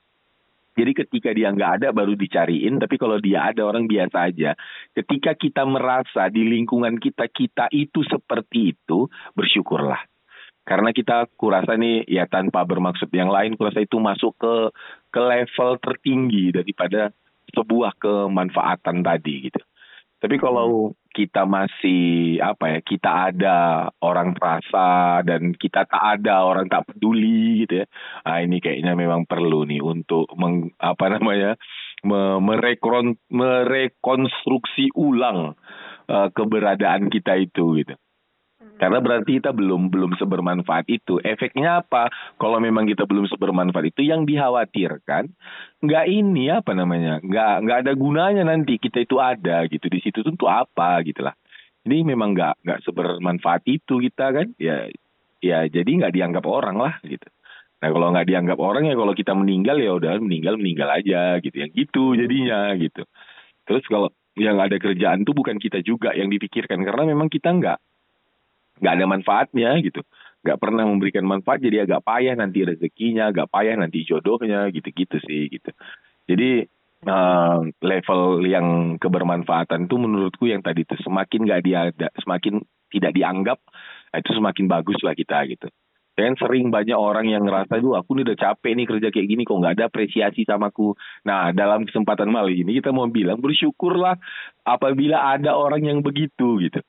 Jadi 0.72 0.92
ketika 0.96 1.30
dia 1.36 1.52
nggak 1.52 1.84
ada 1.84 1.88
baru 1.92 2.16
dicariin, 2.16 2.80
tapi 2.80 2.96
kalau 2.96 3.20
dia 3.20 3.52
ada 3.52 3.68
orang 3.68 3.92
biasa 3.92 4.32
aja. 4.32 4.56
Ketika 4.96 5.36
kita 5.36 5.68
merasa 5.68 6.32
di 6.32 6.48
lingkungan 6.48 6.96
kita 6.96 7.28
kita 7.28 7.68
itu 7.76 8.02
seperti 8.08 8.72
itu, 8.72 9.12
bersyukurlah. 9.36 10.00
Karena 10.64 10.94
kita 10.96 11.28
kurasa 11.36 11.76
nih 11.76 12.08
ya 12.08 12.30
tanpa 12.30 12.64
bermaksud 12.64 13.12
yang 13.12 13.28
lain, 13.28 13.60
kurasa 13.60 13.84
itu 13.84 14.00
masuk 14.00 14.38
ke 14.40 14.54
ke 15.12 15.20
level 15.20 15.76
tertinggi 15.84 16.56
daripada 16.56 17.12
sebuah 17.52 17.98
kemanfaatan 18.00 19.04
tadi 19.04 19.52
gitu. 19.52 19.60
Tapi 20.22 20.38
kalau 20.38 20.94
kita 21.12 21.44
masih 21.44 22.40
apa 22.40 22.78
ya, 22.78 22.80
kita 22.80 23.10
ada 23.32 23.58
orang 24.00 24.34
terasa 24.34 25.22
dan 25.28 25.52
kita 25.54 25.84
tak 25.86 26.04
ada 26.20 26.48
orang 26.48 26.72
tak 26.72 26.88
peduli 26.88 27.68
gitu 27.68 27.84
ya. 27.84 27.86
Ah 28.24 28.40
ini 28.40 28.64
kayaknya 28.64 28.96
memang 28.96 29.28
perlu 29.28 29.68
nih 29.68 29.84
untuk 29.84 30.32
meng, 30.40 30.72
apa 30.80 31.06
namanya 31.12 31.60
merekon, 32.42 33.20
merekonstruksi 33.30 34.96
ulang 34.98 35.54
uh, 36.10 36.28
keberadaan 36.34 37.12
kita 37.12 37.38
itu 37.38 37.84
gitu. 37.84 37.94
Karena 38.82 38.98
berarti 38.98 39.38
kita 39.38 39.54
belum 39.54 39.94
belum 39.94 40.18
sebermanfaat 40.18 40.90
itu. 40.90 41.22
Efeknya 41.22 41.86
apa? 41.86 42.10
Kalau 42.42 42.58
memang 42.58 42.90
kita 42.90 43.06
belum 43.06 43.30
sebermanfaat 43.30 43.94
itu, 43.94 44.02
yang 44.02 44.26
dikhawatirkan 44.26 45.30
nggak 45.86 46.06
ini 46.10 46.50
apa 46.50 46.74
namanya, 46.74 47.22
nggak 47.22 47.54
nggak 47.62 47.78
ada 47.86 47.94
gunanya 47.94 48.42
nanti 48.42 48.82
kita 48.82 49.06
itu 49.06 49.22
ada 49.22 49.70
gitu 49.70 49.86
di 49.86 50.02
situ 50.02 50.26
tuh 50.26 50.34
untuk 50.34 50.50
apa 50.50 50.98
gitulah. 51.06 51.38
Ini 51.86 52.10
memang 52.10 52.34
nggak 52.34 52.66
nggak 52.66 52.80
sebermanfaat 52.82 53.70
itu 53.70 54.02
kita 54.02 54.34
kan, 54.34 54.50
ya 54.58 54.90
ya 55.46 55.70
jadi 55.70 55.86
nggak 56.02 56.14
dianggap 56.18 56.46
orang 56.50 56.82
lah 56.82 56.98
gitu. 57.06 57.30
Nah 57.86 57.90
kalau 57.94 58.08
nggak 58.18 58.34
dianggap 58.34 58.58
orang 58.58 58.90
ya 58.90 58.98
kalau 58.98 59.14
kita 59.14 59.38
meninggal 59.38 59.78
ya 59.78 59.94
udah 59.94 60.18
meninggal 60.18 60.58
meninggal 60.58 60.90
aja 60.90 61.38
gitu, 61.38 61.54
yang 61.54 61.70
gitu 61.70 62.18
jadinya 62.18 62.74
gitu. 62.82 63.06
Terus 63.70 63.86
kalau 63.86 64.10
yang 64.34 64.58
ada 64.58 64.82
kerjaan 64.82 65.22
tuh 65.22 65.38
bukan 65.38 65.62
kita 65.62 65.86
juga 65.86 66.18
yang 66.18 66.34
dipikirkan 66.34 66.82
karena 66.82 67.14
memang 67.14 67.30
kita 67.30 67.54
nggak 67.54 67.78
nggak 68.82 68.94
ada 68.98 69.06
manfaatnya 69.06 69.72
gitu 69.86 70.02
nggak 70.42 70.58
pernah 70.58 70.84
memberikan 70.90 71.22
manfaat 71.22 71.62
jadi 71.62 71.86
agak 71.86 72.02
payah 72.02 72.34
nanti 72.34 72.66
rezekinya 72.66 73.30
agak 73.30 73.48
payah 73.54 73.78
nanti 73.78 74.02
jodohnya 74.02 74.68
gitu-gitu 74.74 75.22
sih 75.22 75.48
gitu 75.54 75.70
jadi 76.26 76.66
uh, 77.06 77.62
level 77.80 78.42
yang 78.50 78.98
kebermanfaatan 78.98 79.86
itu 79.86 79.96
menurutku 80.02 80.50
yang 80.50 80.66
tadi 80.66 80.82
itu 80.82 80.98
semakin 81.06 81.46
nggak 81.46 81.62
diada 81.62 82.10
semakin 82.26 82.58
tidak 82.90 83.14
dianggap 83.14 83.62
itu 84.18 84.32
semakin 84.34 84.66
bagus 84.66 84.98
lah 85.06 85.14
kita 85.14 85.46
gitu 85.46 85.70
dan 86.20 86.36
sering 86.36 86.70
banyak 86.70 86.98
orang 86.98 87.32
yang 87.32 87.48
ngerasa 87.48 87.80
itu 87.80 87.96
aku 87.96 88.20
nih 88.20 88.24
udah 88.28 88.38
capek 88.38 88.72
nih 88.76 88.86
kerja 88.86 89.08
kayak 89.16 89.28
gini 89.32 89.42
kok 89.48 89.58
nggak 89.58 89.74
ada 89.80 89.86
apresiasi 89.88 90.44
sama 90.44 90.68
aku. 90.68 90.92
Nah 91.24 91.56
dalam 91.56 91.88
kesempatan 91.88 92.28
malam 92.28 92.52
ini 92.52 92.78
kita 92.84 92.92
mau 92.92 93.08
bilang 93.08 93.40
bersyukurlah 93.40 94.20
apabila 94.68 95.32
ada 95.32 95.56
orang 95.56 95.88
yang 95.88 96.04
begitu 96.04 96.60
gitu. 96.68 96.84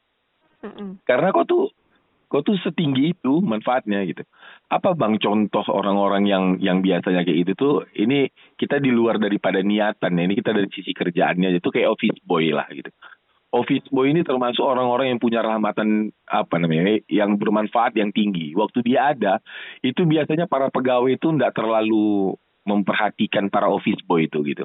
Mm 0.66 0.72
-mm. 0.75 0.90
Karena 1.06 1.30
kok 1.30 1.46
tuh 1.46 1.70
kok 2.32 2.48
tuh 2.48 2.56
setinggi 2.56 3.12
itu 3.12 3.44
manfaatnya 3.44 4.00
gitu. 4.08 4.24
Apa 4.72 4.96
bang 4.96 5.20
contoh 5.20 5.60
orang-orang 5.68 6.24
yang 6.24 6.44
yang 6.64 6.80
biasanya 6.80 7.28
kayak 7.28 7.44
gitu 7.44 7.52
tuh 7.52 7.74
ini 7.92 8.32
kita 8.56 8.80
di 8.80 8.88
luar 8.88 9.20
daripada 9.20 9.60
niatan 9.60 10.16
ya. 10.16 10.22
Ini 10.24 10.34
kita 10.40 10.56
dari 10.56 10.72
sisi 10.72 10.96
kerjaannya 10.96 11.60
itu 11.60 11.68
kayak 11.68 11.92
office 11.92 12.20
boy 12.24 12.48
lah 12.56 12.64
gitu. 12.72 12.88
Office 13.52 13.84
boy 13.92 14.16
ini 14.16 14.24
termasuk 14.24 14.64
orang-orang 14.64 15.12
yang 15.12 15.20
punya 15.20 15.44
rahmatan 15.44 16.08
apa 16.24 16.56
namanya 16.56 17.04
yang 17.12 17.36
bermanfaat 17.36 17.92
yang 18.00 18.08
tinggi. 18.08 18.56
Waktu 18.56 18.80
dia 18.80 19.12
ada 19.12 19.44
itu 19.84 20.08
biasanya 20.08 20.48
para 20.48 20.72
pegawai 20.72 21.12
itu 21.12 21.36
tidak 21.36 21.52
terlalu 21.52 22.32
memperhatikan 22.64 23.52
para 23.52 23.68
office 23.68 24.00
boy 24.08 24.24
itu 24.24 24.40
gitu. 24.46 24.64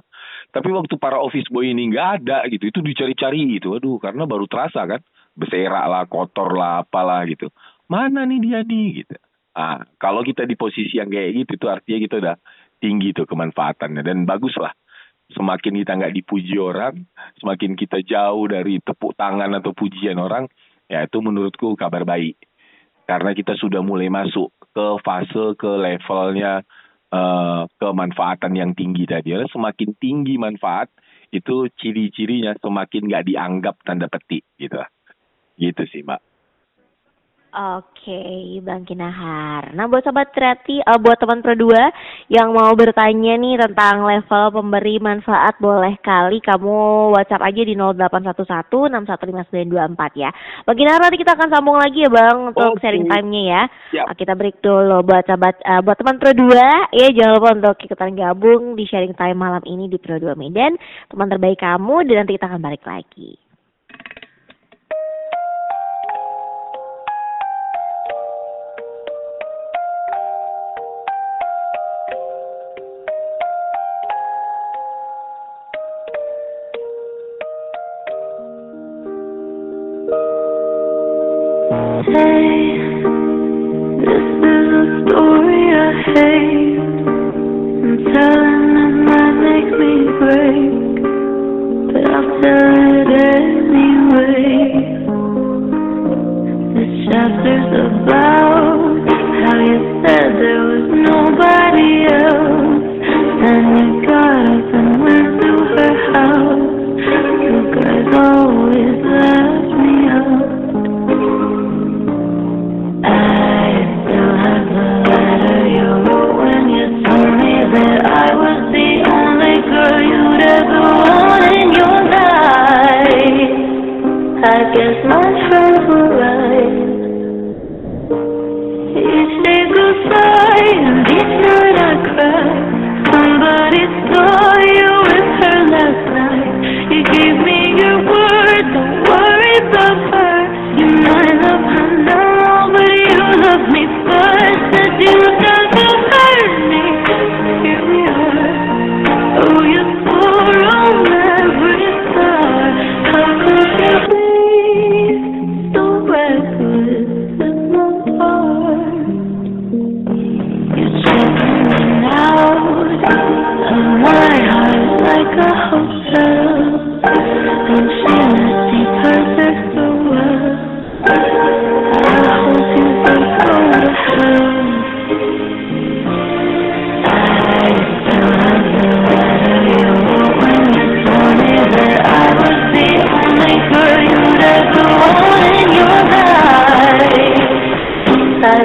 Tapi 0.56 0.70
waktu 0.72 0.96
para 0.96 1.20
office 1.20 1.52
boy 1.52 1.68
ini 1.68 1.92
nggak 1.92 2.24
ada 2.24 2.48
gitu, 2.48 2.70
itu 2.72 2.80
dicari-cari 2.80 3.60
gitu. 3.60 3.76
Aduh, 3.76 4.00
karena 4.00 4.24
baru 4.24 4.48
terasa 4.48 4.88
kan 4.88 5.02
beserak 5.38 5.86
lah, 5.86 6.04
kotor 6.10 6.58
lah, 6.58 6.82
apalah 6.82 7.22
gitu. 7.30 7.54
Mana 7.86 8.26
nih 8.26 8.42
dia 8.42 8.60
nih 8.66 9.06
gitu. 9.06 9.16
Ah, 9.54 9.86
kalau 9.98 10.26
kita 10.26 10.46
di 10.46 10.58
posisi 10.58 10.98
yang 10.98 11.10
kayak 11.10 11.46
gitu 11.46 11.52
itu 11.58 11.68
artinya 11.70 12.00
kita 12.02 12.16
udah 12.22 12.36
tinggi 12.78 13.10
tuh 13.14 13.26
kemanfaatannya 13.30 14.02
dan 14.02 14.26
bagus 14.26 14.54
lah. 14.58 14.74
Semakin 15.34 15.82
kita 15.84 15.98
nggak 15.98 16.14
dipuji 16.14 16.56
orang, 16.58 17.04
semakin 17.42 17.74
kita 17.78 18.00
jauh 18.06 18.46
dari 18.48 18.80
tepuk 18.80 19.18
tangan 19.18 19.60
atau 19.60 19.76
pujian 19.76 20.16
orang, 20.18 20.48
ya 20.88 21.04
itu 21.04 21.20
menurutku 21.20 21.76
kabar 21.76 22.08
baik. 22.08 22.38
Karena 23.08 23.36
kita 23.36 23.56
sudah 23.60 23.84
mulai 23.84 24.08
masuk 24.08 24.52
ke 24.72 24.88
fase 25.04 25.56
ke 25.60 25.72
levelnya 25.80 26.64
uh, 27.12 27.68
kemanfaatan 27.80 28.56
yang 28.56 28.72
tinggi 28.72 29.04
tadi. 29.04 29.36
Semakin 29.52 29.96
tinggi 30.00 30.40
manfaat, 30.40 30.92
itu 31.32 31.68
ciri-cirinya 31.76 32.56
semakin 32.60 33.04
nggak 33.08 33.26
dianggap 33.28 33.76
tanda 33.84 34.08
petik 34.08 34.48
gitu. 34.56 34.80
Gitu 35.58 35.82
sih, 35.90 36.06
Mbak. 36.06 36.22
Oke, 37.58 38.22
Bang 38.62 38.86
Kinahar. 38.86 39.74
Nah, 39.74 39.90
buat 39.90 40.06
sobat 40.06 40.30
kreatif, 40.30 40.78
uh, 40.86 41.02
buat 41.02 41.18
teman 41.18 41.42
2 41.42 42.30
yang 42.30 42.54
mau 42.54 42.70
bertanya 42.78 43.34
nih 43.34 43.58
tentang 43.58 44.06
level 44.06 44.54
pemberi 44.54 45.02
manfaat, 45.02 45.58
boleh 45.58 45.98
kali 46.06 46.38
kamu 46.38 47.10
WhatsApp 47.18 47.42
aja 47.42 47.62
di 47.66 47.74
0811615924 47.74 50.22
ya. 50.22 50.30
Bang 50.70 50.78
Kinahar 50.78 51.02
nanti 51.02 51.18
kita 51.18 51.34
akan 51.34 51.50
sambung 51.50 51.82
lagi 51.82 52.06
ya, 52.06 52.14
Bang, 52.14 52.54
untuk 52.54 52.78
okay. 52.78 52.94
sharing 52.94 53.10
time-nya 53.10 53.42
ya. 53.50 53.66
Yep. 53.96 54.06
Kita 54.22 54.38
break 54.38 54.62
dulu 54.62 55.02
buat 55.02 55.26
sobat 55.26 55.58
uh, 55.66 55.82
buat 55.82 55.98
teman 55.98 56.22
2 56.22 56.38
ya 56.94 57.08
jangan 57.10 57.42
lupa 57.42 57.58
untuk 57.58 57.78
ikutan 57.80 58.14
gabung 58.14 58.78
di 58.78 58.86
sharing 58.86 59.18
time 59.18 59.40
malam 59.40 59.66
ini 59.66 59.90
di 59.90 59.98
Pro 59.98 60.22
2 60.22 60.38
Medan. 60.38 60.78
Teman 61.10 61.26
terbaik 61.26 61.58
kamu 61.58 62.06
dan 62.06 62.22
nanti 62.22 62.38
kita 62.38 62.54
akan 62.54 62.62
balik 62.62 62.86
lagi. 62.86 63.47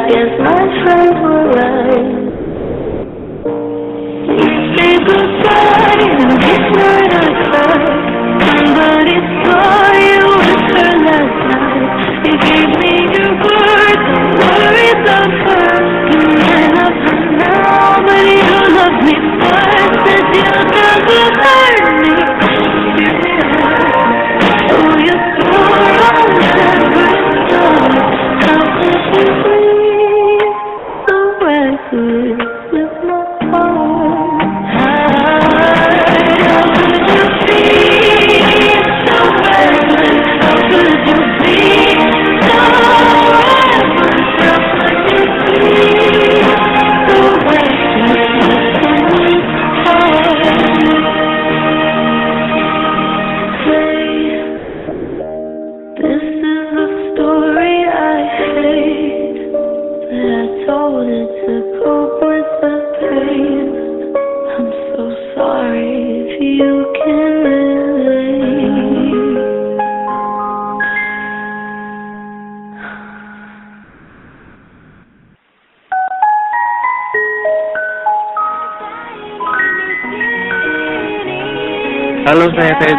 like 0.02 0.38
this. 0.38 0.51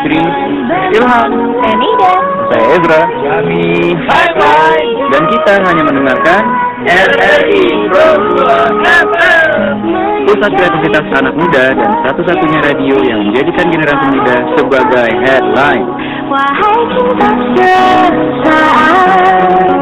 Fitri, 0.04 0.20
Ilham, 1.00 1.32
Enida, 1.64 2.14
saya 2.52 2.76
Ezra, 2.76 3.02
kami, 3.08 3.96
Hai 4.04 4.28
Hai, 4.36 4.84
dan 5.16 5.24
kita 5.32 5.54
hanya 5.64 5.84
mendengarkan 5.88 6.44
RRI 6.84 7.88
Pusat 10.28 10.52
kreativitas 10.60 11.08
anak 11.08 11.40
muda 11.40 11.72
dan 11.72 11.92
satu-satunya 12.04 12.60
radio 12.68 13.00
yang 13.00 13.32
menjadikan 13.32 13.72
generasi 13.72 14.06
muda 14.12 14.36
sebagai 14.60 15.08
headline. 15.24 15.88
Wahai 16.28 16.80
cinta 16.92 17.32
sesaat. 18.44 19.73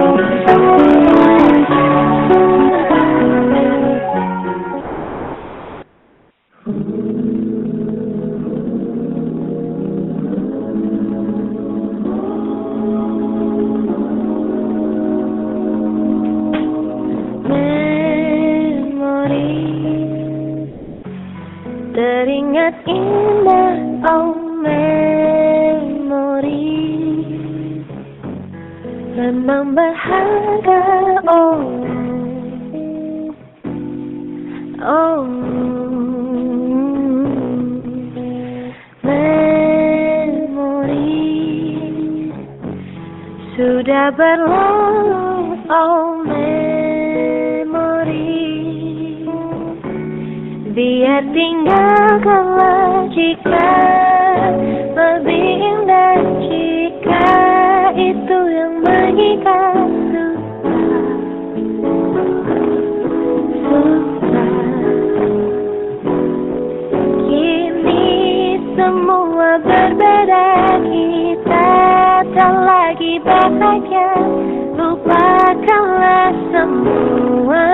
semua 76.52 77.71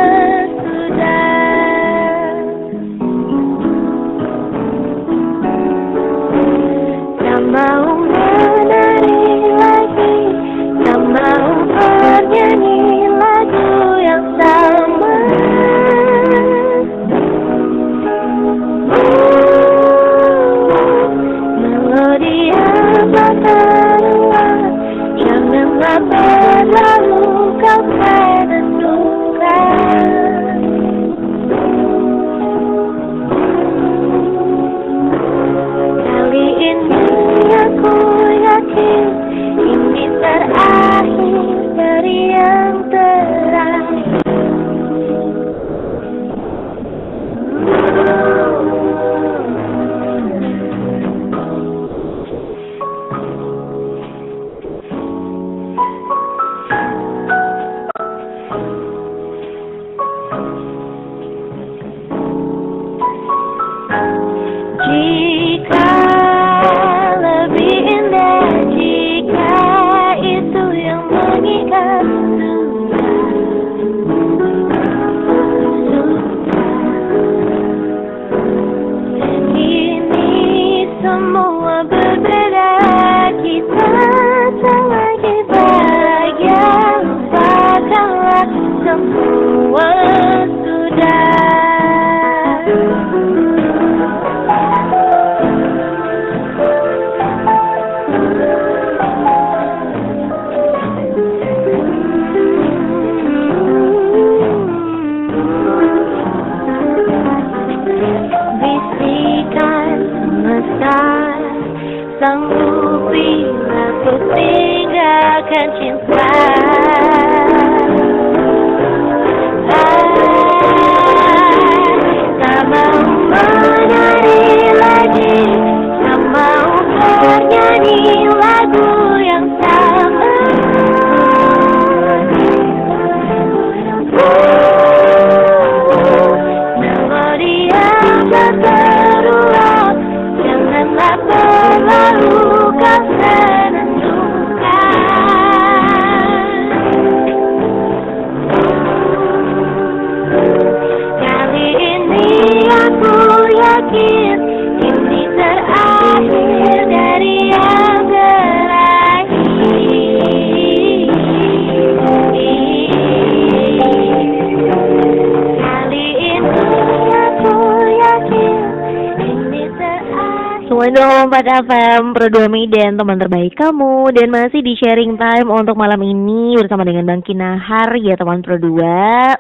104 170.98 171.30
FM 171.70 172.18
Prodome 172.18 172.66
dan 172.74 172.98
teman 172.98 173.22
terbaik 173.22 173.54
kamu. 173.54 174.10
Dan 174.18 174.34
masih 174.34 174.66
di 174.66 174.74
sharing 174.82 175.14
time 175.14 175.46
untuk 175.46 175.78
malam 175.78 176.02
ini 176.02 176.58
Bersama 176.58 176.82
dengan 176.82 177.06
Bang 177.06 177.22
Kinahar 177.22 177.94
ya 178.02 178.18
teman 178.18 178.42
Pro 178.42 178.58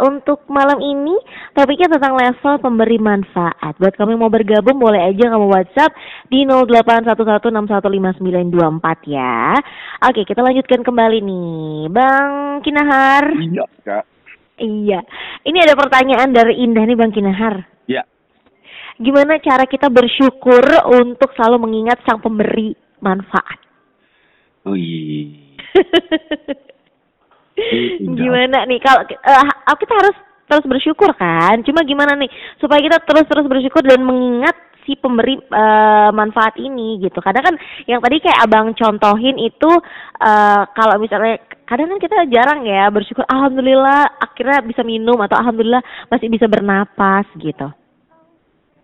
Untuk 0.06 0.46
malam 0.54 0.78
ini 0.78 1.18
topiknya 1.58 1.98
tentang 1.98 2.14
level 2.14 2.62
pemberi 2.62 3.02
manfaat. 3.02 3.74
Buat 3.82 3.98
kamu 3.98 4.14
yang 4.14 4.22
mau 4.22 4.30
bergabung 4.30 4.78
boleh 4.78 5.10
aja 5.10 5.34
kamu 5.34 5.50
whatsapp 5.50 5.90
Di 6.30 6.46
0811615924 6.46 9.10
ya. 9.10 9.58
Oke 10.06 10.30
kita 10.30 10.46
lanjutkan 10.46 10.86
kembali 10.86 11.26
nih. 11.26 11.90
Bang 11.90 12.62
Kinahar. 12.62 13.34
Iya 13.34 13.66
Kak. 13.82 14.06
Iya. 14.62 15.02
Ini 15.42 15.58
ada 15.66 15.74
pertanyaan 15.74 16.30
dari 16.30 16.62
Indah 16.62 16.86
nih 16.86 16.94
Bang 16.94 17.10
Kinahar. 17.10 17.66
Iya. 17.90 18.06
Gimana 18.98 19.38
cara 19.38 19.70
kita 19.70 19.94
bersyukur 19.94 20.66
untuk 20.90 21.30
selalu 21.38 21.70
mengingat 21.70 22.02
sang 22.02 22.18
pemberi 22.18 22.74
manfaat? 22.98 23.62
Wih. 24.66 25.38
Gimana 28.18 28.66
nih 28.66 28.82
kalau 28.82 29.06
eh, 29.06 29.78
kita 29.78 29.94
harus 29.94 30.18
terus 30.48 30.66
bersyukur 30.66 31.12
kan? 31.14 31.62
Cuma 31.66 31.84
gimana 31.84 32.16
nih 32.16 32.32
supaya 32.58 32.80
kita 32.80 33.04
terus-terus 33.04 33.46
bersyukur 33.46 33.84
dan 33.84 34.02
mengingat 34.02 34.56
si 34.88 34.96
pemberi 34.96 35.36
eh, 35.36 36.10
manfaat 36.16 36.56
ini 36.58 36.98
gitu. 37.04 37.20
Kadang 37.20 37.54
kan 37.54 37.56
yang 37.86 38.00
tadi 38.00 38.24
kayak 38.24 38.50
abang 38.50 38.72
contohin 38.74 39.38
itu 39.38 39.72
eh, 40.22 40.64
kalau 40.74 40.96
misalnya 40.98 41.38
kadang 41.68 41.92
kan 41.94 42.00
kita 42.00 42.18
jarang 42.32 42.64
ya 42.64 42.88
bersyukur 42.88 43.28
alhamdulillah 43.28 44.08
akhirnya 44.24 44.64
bisa 44.64 44.82
minum 44.88 45.20
atau 45.20 45.36
alhamdulillah 45.36 45.84
masih 46.08 46.32
bisa 46.32 46.48
bernapas 46.48 47.28
gitu. 47.38 47.68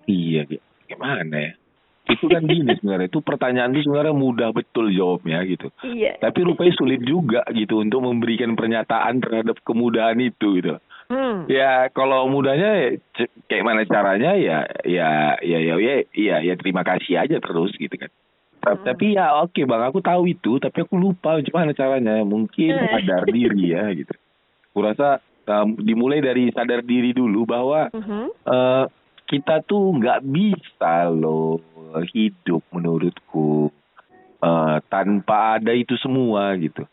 Iya, 0.07 0.45
Gi. 0.47 0.57
gimana 0.89 1.35
ya? 1.37 1.51
Itu 2.03 2.27
kan 2.27 2.43
gini 2.43 2.67
sebenarnya. 2.75 3.07
Itu 3.07 3.23
pertanyaan 3.23 3.71
itu 3.71 3.87
sebenarnya 3.87 4.11
mudah 4.11 4.49
betul 4.51 4.91
jawabnya 4.91 5.39
gitu. 5.47 5.71
Iya. 5.87 6.19
Tapi 6.19 6.43
rupanya 6.43 6.75
sulit 6.75 6.99
juga 6.99 7.47
gitu 7.55 7.79
untuk 7.79 8.03
memberikan 8.03 8.59
pernyataan 8.59 9.23
terhadap 9.23 9.63
kemudahan 9.63 10.19
itu 10.19 10.59
gitu. 10.59 10.75
Hmm. 11.07 11.47
Ya 11.47 11.87
kalau 11.95 12.27
mudahnya 12.27 12.69
ya, 12.75 12.89
kayak 13.47 13.63
mana 13.63 13.87
caranya 13.87 14.35
ya 14.35 14.67
ya 14.83 15.39
ya 15.39 15.57
ya 15.63 15.75
ya 15.79 15.95
ya, 16.11 16.35
ya 16.43 16.53
terima 16.59 16.83
kasih 16.83 17.23
aja 17.23 17.39
terus 17.39 17.71
gitu 17.79 17.95
kan. 17.95 18.11
Hmm. 18.63 18.83
Tapi 18.83 19.15
ya 19.15 19.39
oke 19.39 19.63
bang 19.63 19.83
aku 19.87 20.03
tahu 20.03 20.27
itu 20.27 20.59
tapi 20.59 20.83
aku 20.83 20.99
lupa 20.99 21.39
gimana 21.39 21.71
caranya. 21.71 22.19
Mungkin 22.27 22.71
Eh. 22.83 22.87
sadar 22.99 23.23
diri 23.31 23.71
ya 23.79 23.87
gitu. 23.95 24.11
Kurasa 24.75 25.23
um, 25.47 25.79
dimulai 25.79 26.19
dari 26.19 26.51
sadar 26.51 26.83
diri 26.83 27.15
dulu 27.15 27.47
bahwa 27.47 27.87
eh 28.43 28.85
kita 29.33 29.65
tuh 29.65 29.97
nggak 29.97 30.21
bisa 30.29 31.09
loh 31.09 31.57
hidup 32.13 32.61
menurutku 32.69 33.73
eh 34.45 34.77
tanpa 34.93 35.57
ada 35.57 35.73
itu 35.73 35.97
semua 35.97 36.53
gitu. 36.61 36.85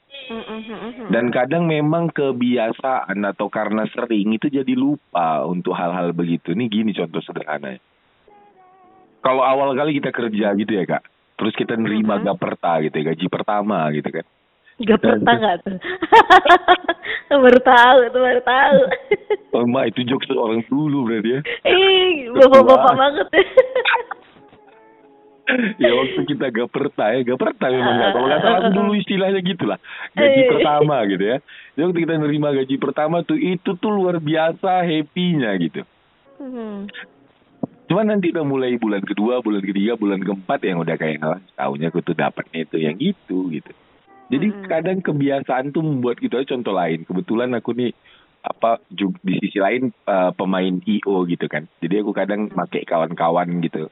Dan 1.11 1.35
kadang 1.35 1.67
memang 1.67 2.09
kebiasaan 2.09 3.19
atau 3.27 3.51
karena 3.51 3.85
sering 3.91 4.31
itu 4.31 4.47
jadi 4.47 4.73
lupa 4.79 5.43
untuk 5.45 5.75
hal-hal 5.75 6.15
begitu. 6.15 6.55
Ini 6.55 6.71
gini 6.71 6.95
contoh 6.95 7.19
sederhana. 7.19 7.75
Kalau 9.21 9.43
awal 9.45 9.75
kali 9.75 9.99
kita 9.99 10.15
kerja 10.15 10.55
gitu 10.55 10.73
ya 10.73 10.87
kak, 10.87 11.05
terus 11.37 11.53
kita 11.59 11.75
nerima 11.77 12.23
Mhm. 12.23 12.25
gaperta 12.31 12.81
gitu 12.87 12.95
ya, 12.95 13.05
gaji 13.13 13.27
pertama 13.29 13.91
gitu 13.93 14.09
kan. 14.09 14.25
Gak 14.81 14.99
pernah 15.05 15.35
nggak 15.37 15.57
tuh? 15.61 15.77
baru 17.45 17.61
tahu 17.61 17.99
tuh 18.13 18.21
baru 18.21 18.43
tahu. 18.45 18.81
Oh 19.51 19.67
mak 19.67 19.91
itu 19.91 20.07
jokes 20.07 20.31
orang 20.31 20.63
dulu 20.71 21.11
berarti 21.11 21.35
ya. 21.35 21.41
Ih, 21.67 22.31
bapak-bapak 22.39 22.95
banget. 22.95 23.27
ya 25.83 25.91
waktu 25.91 26.21
kita 26.23 26.55
gaperta 26.55 27.05
ya, 27.19 27.27
gaperta 27.27 27.67
memang 27.67 27.99
nggak. 27.99 28.11
Kalau 28.15 28.27
nggak 28.31 28.43
salah 28.47 28.71
dulu 28.71 28.95
istilahnya 28.95 29.43
gitulah, 29.43 29.83
gaji 30.15 30.41
Eh. 30.47 30.49
pertama 30.55 31.03
gitu 31.11 31.25
ya. 31.35 31.37
Jadi 31.75 31.83
waktu 31.83 31.99
kita 31.99 32.15
nerima 32.23 32.49
gaji 32.55 32.75
pertama 32.79 33.27
tuh 33.27 33.43
itu 33.43 33.75
tuh 33.75 33.91
luar 33.91 34.23
biasa 34.23 34.87
happy-nya 34.87 35.51
gitu. 35.59 35.83
Hmm. 36.39 36.87
Cuman 37.91 38.07
nanti 38.07 38.31
udah 38.31 38.47
mulai 38.47 38.79
bulan 38.79 39.03
kedua, 39.03 39.43
bulan 39.43 39.67
ketiga, 39.67 39.99
bulan 39.99 40.23
keempat 40.23 40.63
yang 40.63 40.79
udah 40.79 40.95
kayak 40.95 41.19
oh, 41.27 41.43
tahunya 41.59 41.91
aku 41.91 42.07
tuh 42.07 42.15
dapatnya 42.15 42.71
itu 42.71 42.77
yang 42.79 42.95
gitu 42.95 43.51
gitu. 43.51 43.75
Jadi 44.31 44.47
Hmm. 44.55 44.63
kadang 44.71 44.99
kebiasaan 45.03 45.75
tuh 45.75 45.83
membuat 45.83 46.23
gitu 46.23 46.39
aja 46.39 46.55
contoh 46.55 46.75
lain. 46.75 47.03
Kebetulan 47.03 47.51
aku 47.59 47.75
nih 47.75 47.91
apa 48.41 48.81
juga 48.89 49.21
di 49.21 49.37
sisi 49.43 49.59
lain 49.61 49.91
eh, 49.91 50.31
pemain 50.33 50.75
IO 50.87 51.27
gitu 51.27 51.51
kan. 51.51 51.67
Jadi 51.83 52.01
aku 52.01 52.15
kadang 52.15 52.49
pakai 52.49 52.87
kawan-kawan 52.87 53.61
gitu. 53.61 53.91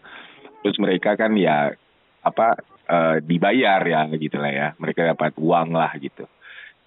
Terus 0.62 0.79
mereka 0.79 1.18
kan 1.18 1.35
ya 1.35 1.74
apa 2.22 2.55
eh, 2.88 3.16
dibayar 3.20 3.83
ya 3.83 4.07
gitu 4.14 4.38
lah 4.38 4.53
ya. 4.55 4.68
Mereka 4.79 5.05
dapat 5.12 5.35
uang 5.37 5.74
lah 5.74 5.92
gitu. 5.98 6.24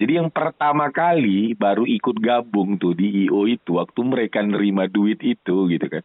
Jadi 0.01 0.17
yang 0.17 0.33
pertama 0.33 0.89
kali 0.89 1.53
baru 1.53 1.85
ikut 1.85 2.17
gabung 2.17 2.81
tuh 2.81 2.97
di 2.97 3.29
IO 3.29 3.45
itu 3.45 3.77
waktu 3.77 4.01
mereka 4.01 4.41
nerima 4.41 4.89
duit 4.89 5.21
itu 5.21 5.69
gitu 5.69 5.85
kan. 5.85 6.01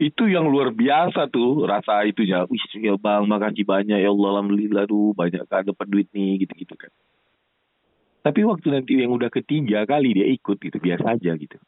Itu 0.00 0.32
yang 0.32 0.48
luar 0.48 0.72
biasa 0.72 1.28
tuh 1.28 1.68
rasa 1.68 2.08
itunya. 2.08 2.48
Wih 2.48 2.64
ya 2.80 2.96
bang 2.96 3.28
makasih 3.28 3.68
banyak 3.68 4.00
ya 4.00 4.08
Allah 4.08 4.28
alhamdulillah 4.40 4.88
tuh 4.88 5.12
banyak 5.12 5.44
kan 5.44 5.68
dapat 5.68 5.86
duit 5.92 6.08
nih 6.16 6.40
gitu-gitu 6.40 6.72
kan. 6.72 6.88
Tapi 8.24 8.40
waktu 8.48 8.72
nanti 8.72 8.96
yang 8.96 9.12
udah 9.12 9.28
ketiga 9.28 9.84
kali 9.84 10.16
dia 10.16 10.24
ikut 10.32 10.56
gitu 10.56 10.80
biasa 10.80 11.20
aja 11.20 11.36
gitu. 11.36 11.60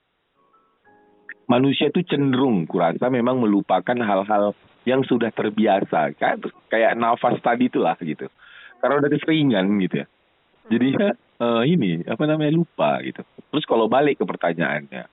Manusia 1.45 1.93
itu 1.93 2.01
cenderung 2.09 2.65
kurasa 2.65 3.13
memang 3.13 3.37
melupakan 3.37 3.97
hal-hal 4.01 4.57
yang 4.89 5.05
sudah 5.05 5.29
terbiasa 5.29 6.17
kan 6.17 6.41
kayak 6.73 6.97
nafas 6.97 7.37
tadi 7.45 7.69
itulah 7.69 8.01
gitu. 8.01 8.33
Karena 8.81 8.97
udah 8.97 9.11
keseringan 9.13 9.67
gitu 9.85 10.01
ya. 10.01 10.07
Jadinya 10.73 11.09
eh, 11.37 11.63
ini 11.69 12.01
apa 12.09 12.25
namanya 12.25 12.57
lupa 12.57 12.97
gitu. 13.05 13.21
Terus 13.53 13.65
kalau 13.69 13.93
balik 13.93 14.21
ke 14.21 14.25
pertanyaannya, 14.25 15.05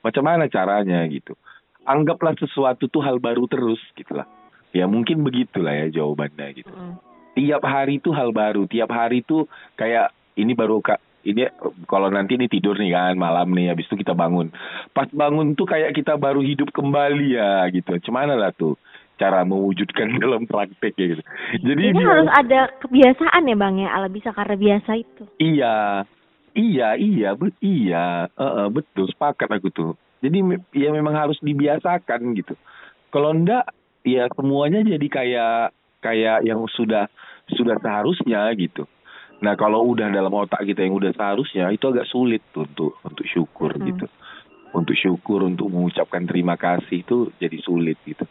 macam 0.00 0.24
mana 0.24 0.48
caranya 0.48 1.04
gitu? 1.12 1.36
Anggaplah 1.82 2.38
sesuatu 2.38 2.86
tuh 2.86 3.02
hal 3.02 3.18
baru 3.18 3.46
terus 3.46 3.80
gitulah. 3.94 4.26
Ya 4.72 4.88
mungkin 4.88 5.20
begitulah 5.20 5.74
ya 5.74 6.00
jawabannya 6.00 6.62
gitu. 6.62 6.70
Hmm. 6.72 6.96
Tiap 7.32 7.62
hari 7.64 7.98
tuh 7.98 8.12
hal 8.12 8.30
baru, 8.30 8.68
tiap 8.68 8.92
hari 8.92 9.24
tuh 9.24 9.48
kayak 9.74 10.12
ini 10.36 10.52
baru 10.52 10.80
kak 10.80 11.00
ini 11.22 11.46
kalau 11.86 12.10
nanti 12.10 12.34
ini 12.34 12.50
tidur 12.50 12.74
nih 12.74 12.90
kan 12.90 13.14
malam 13.14 13.54
nih 13.54 13.70
habis 13.70 13.86
itu 13.86 14.00
kita 14.00 14.10
bangun. 14.12 14.50
Pas 14.90 15.06
bangun 15.08 15.54
tuh 15.54 15.70
kayak 15.70 15.94
kita 15.94 16.18
baru 16.18 16.42
hidup 16.42 16.74
kembali 16.74 17.38
ya 17.38 17.62
gitu. 17.70 17.94
Cuman 18.10 18.32
lah 18.32 18.50
tuh 18.50 18.74
cara 19.22 19.46
mewujudkan 19.46 20.08
dalam 20.22 20.50
praktek 20.50 20.92
ya 20.98 21.06
gitu. 21.14 21.22
Jadi 21.62 21.82
Ini 21.88 21.94
dia- 21.94 22.10
harus 22.10 22.30
ada 22.32 22.60
kebiasaan 22.82 23.42
ya 23.46 23.54
bang 23.54 23.74
ya, 23.80 23.88
ala 23.94 24.08
bisa 24.10 24.34
karena 24.34 24.56
biasa 24.58 24.90
itu. 24.98 25.22
Iya, 25.38 26.02
iya, 26.58 26.88
iya, 26.98 27.28
bet, 27.38 27.54
iya, 27.62 28.26
Eh, 28.28 28.42
eh, 28.42 28.68
betul, 28.68 29.06
sepakat 29.08 29.46
aku 29.48 29.68
tuh. 29.70 29.92
Jadi 30.22 30.38
ya 30.78 30.94
memang 30.94 31.18
harus 31.18 31.36
dibiasakan 31.42 32.38
gitu. 32.38 32.54
Kalau 33.10 33.34
enggak, 33.34 33.66
ya 34.06 34.30
semuanya 34.32 34.86
jadi 34.86 35.06
kayak 35.10 35.74
kayak 36.02 36.46
yang 36.46 36.62
sudah 36.70 37.10
sudah 37.50 37.76
seharusnya 37.82 38.46
gitu. 38.54 38.86
Nah 39.42 39.58
kalau 39.58 39.82
udah 39.90 40.06
dalam 40.14 40.30
otak 40.30 40.62
kita 40.62 40.86
yang 40.86 40.94
udah 40.94 41.10
seharusnya 41.12 41.66
itu 41.74 41.82
agak 41.90 42.06
sulit 42.06 42.42
tuh 42.54 42.62
untuk 42.70 43.02
untuk 43.02 43.26
syukur 43.26 43.74
Mhm. 43.74 43.84
gitu. 43.90 44.06
Untuk 44.72 44.96
syukur, 44.96 45.44
untuk 45.44 45.68
mengucapkan 45.68 46.24
terima 46.24 46.56
kasih 46.56 47.04
itu 47.04 47.28
jadi 47.36 47.58
sulit 47.60 48.00
gitu. 48.08 48.24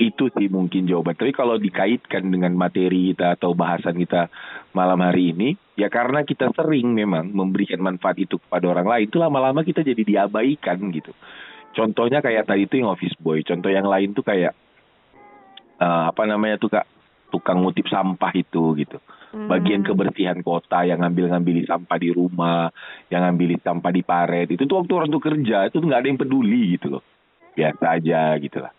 Itu 0.00 0.32
sih 0.32 0.48
mungkin 0.48 0.88
jawaban. 0.88 1.12
Tapi 1.12 1.32
kalau 1.36 1.60
dikaitkan 1.60 2.32
dengan 2.32 2.56
materi 2.56 3.12
kita 3.12 3.36
atau 3.36 3.52
bahasan 3.52 4.00
kita 4.00 4.32
malam 4.72 5.00
hari 5.04 5.36
ini, 5.36 5.52
ya 5.76 5.92
karena 5.92 6.24
kita 6.24 6.48
sering 6.56 6.96
memang 6.96 7.28
memberikan 7.32 7.80
manfaat 7.84 8.16
itu 8.16 8.40
kepada 8.40 8.72
orang 8.72 8.88
lain, 8.88 9.04
itu 9.08 9.20
lama-lama 9.20 9.60
kita 9.60 9.84
jadi 9.84 10.00
diabaikan 10.00 10.80
gitu. 10.96 11.12
Contohnya 11.72 12.20
kayak 12.20 12.48
tadi 12.48 12.68
itu 12.68 12.80
yang 12.80 12.92
office 12.92 13.16
boy. 13.20 13.40
Contoh 13.44 13.68
yang 13.72 13.88
lain 13.88 14.12
tuh 14.16 14.24
kayak 14.24 14.52
eh, 15.80 16.04
apa 16.08 16.22
namanya 16.24 16.56
tuh 16.60 16.72
kak 16.72 16.86
tukang 17.32 17.64
ngutip 17.64 17.88
sampah 17.88 18.32
itu 18.36 18.76
gitu. 18.76 19.00
Hmm. 19.32 19.48
Bagian 19.48 19.80
kebersihan 19.80 20.44
kota 20.44 20.84
yang 20.84 21.00
ngambil-ngambil 21.00 21.64
sampah 21.64 21.96
di 21.96 22.12
rumah, 22.12 22.68
yang 23.08 23.24
ngambil 23.24 23.56
sampah 23.64 23.92
di 23.92 24.04
paret 24.04 24.48
itu 24.52 24.68
tuh 24.68 24.84
waktu 24.84 24.92
orang 24.92 25.08
tuh 25.08 25.22
kerja 25.24 25.72
itu 25.72 25.80
nggak 25.80 26.00
ada 26.04 26.08
yang 26.12 26.20
peduli 26.20 26.76
gitu 26.76 27.00
loh. 27.00 27.04
Biasa 27.56 27.84
aja 27.96 28.36
gitu 28.36 28.60
lah. 28.60 28.72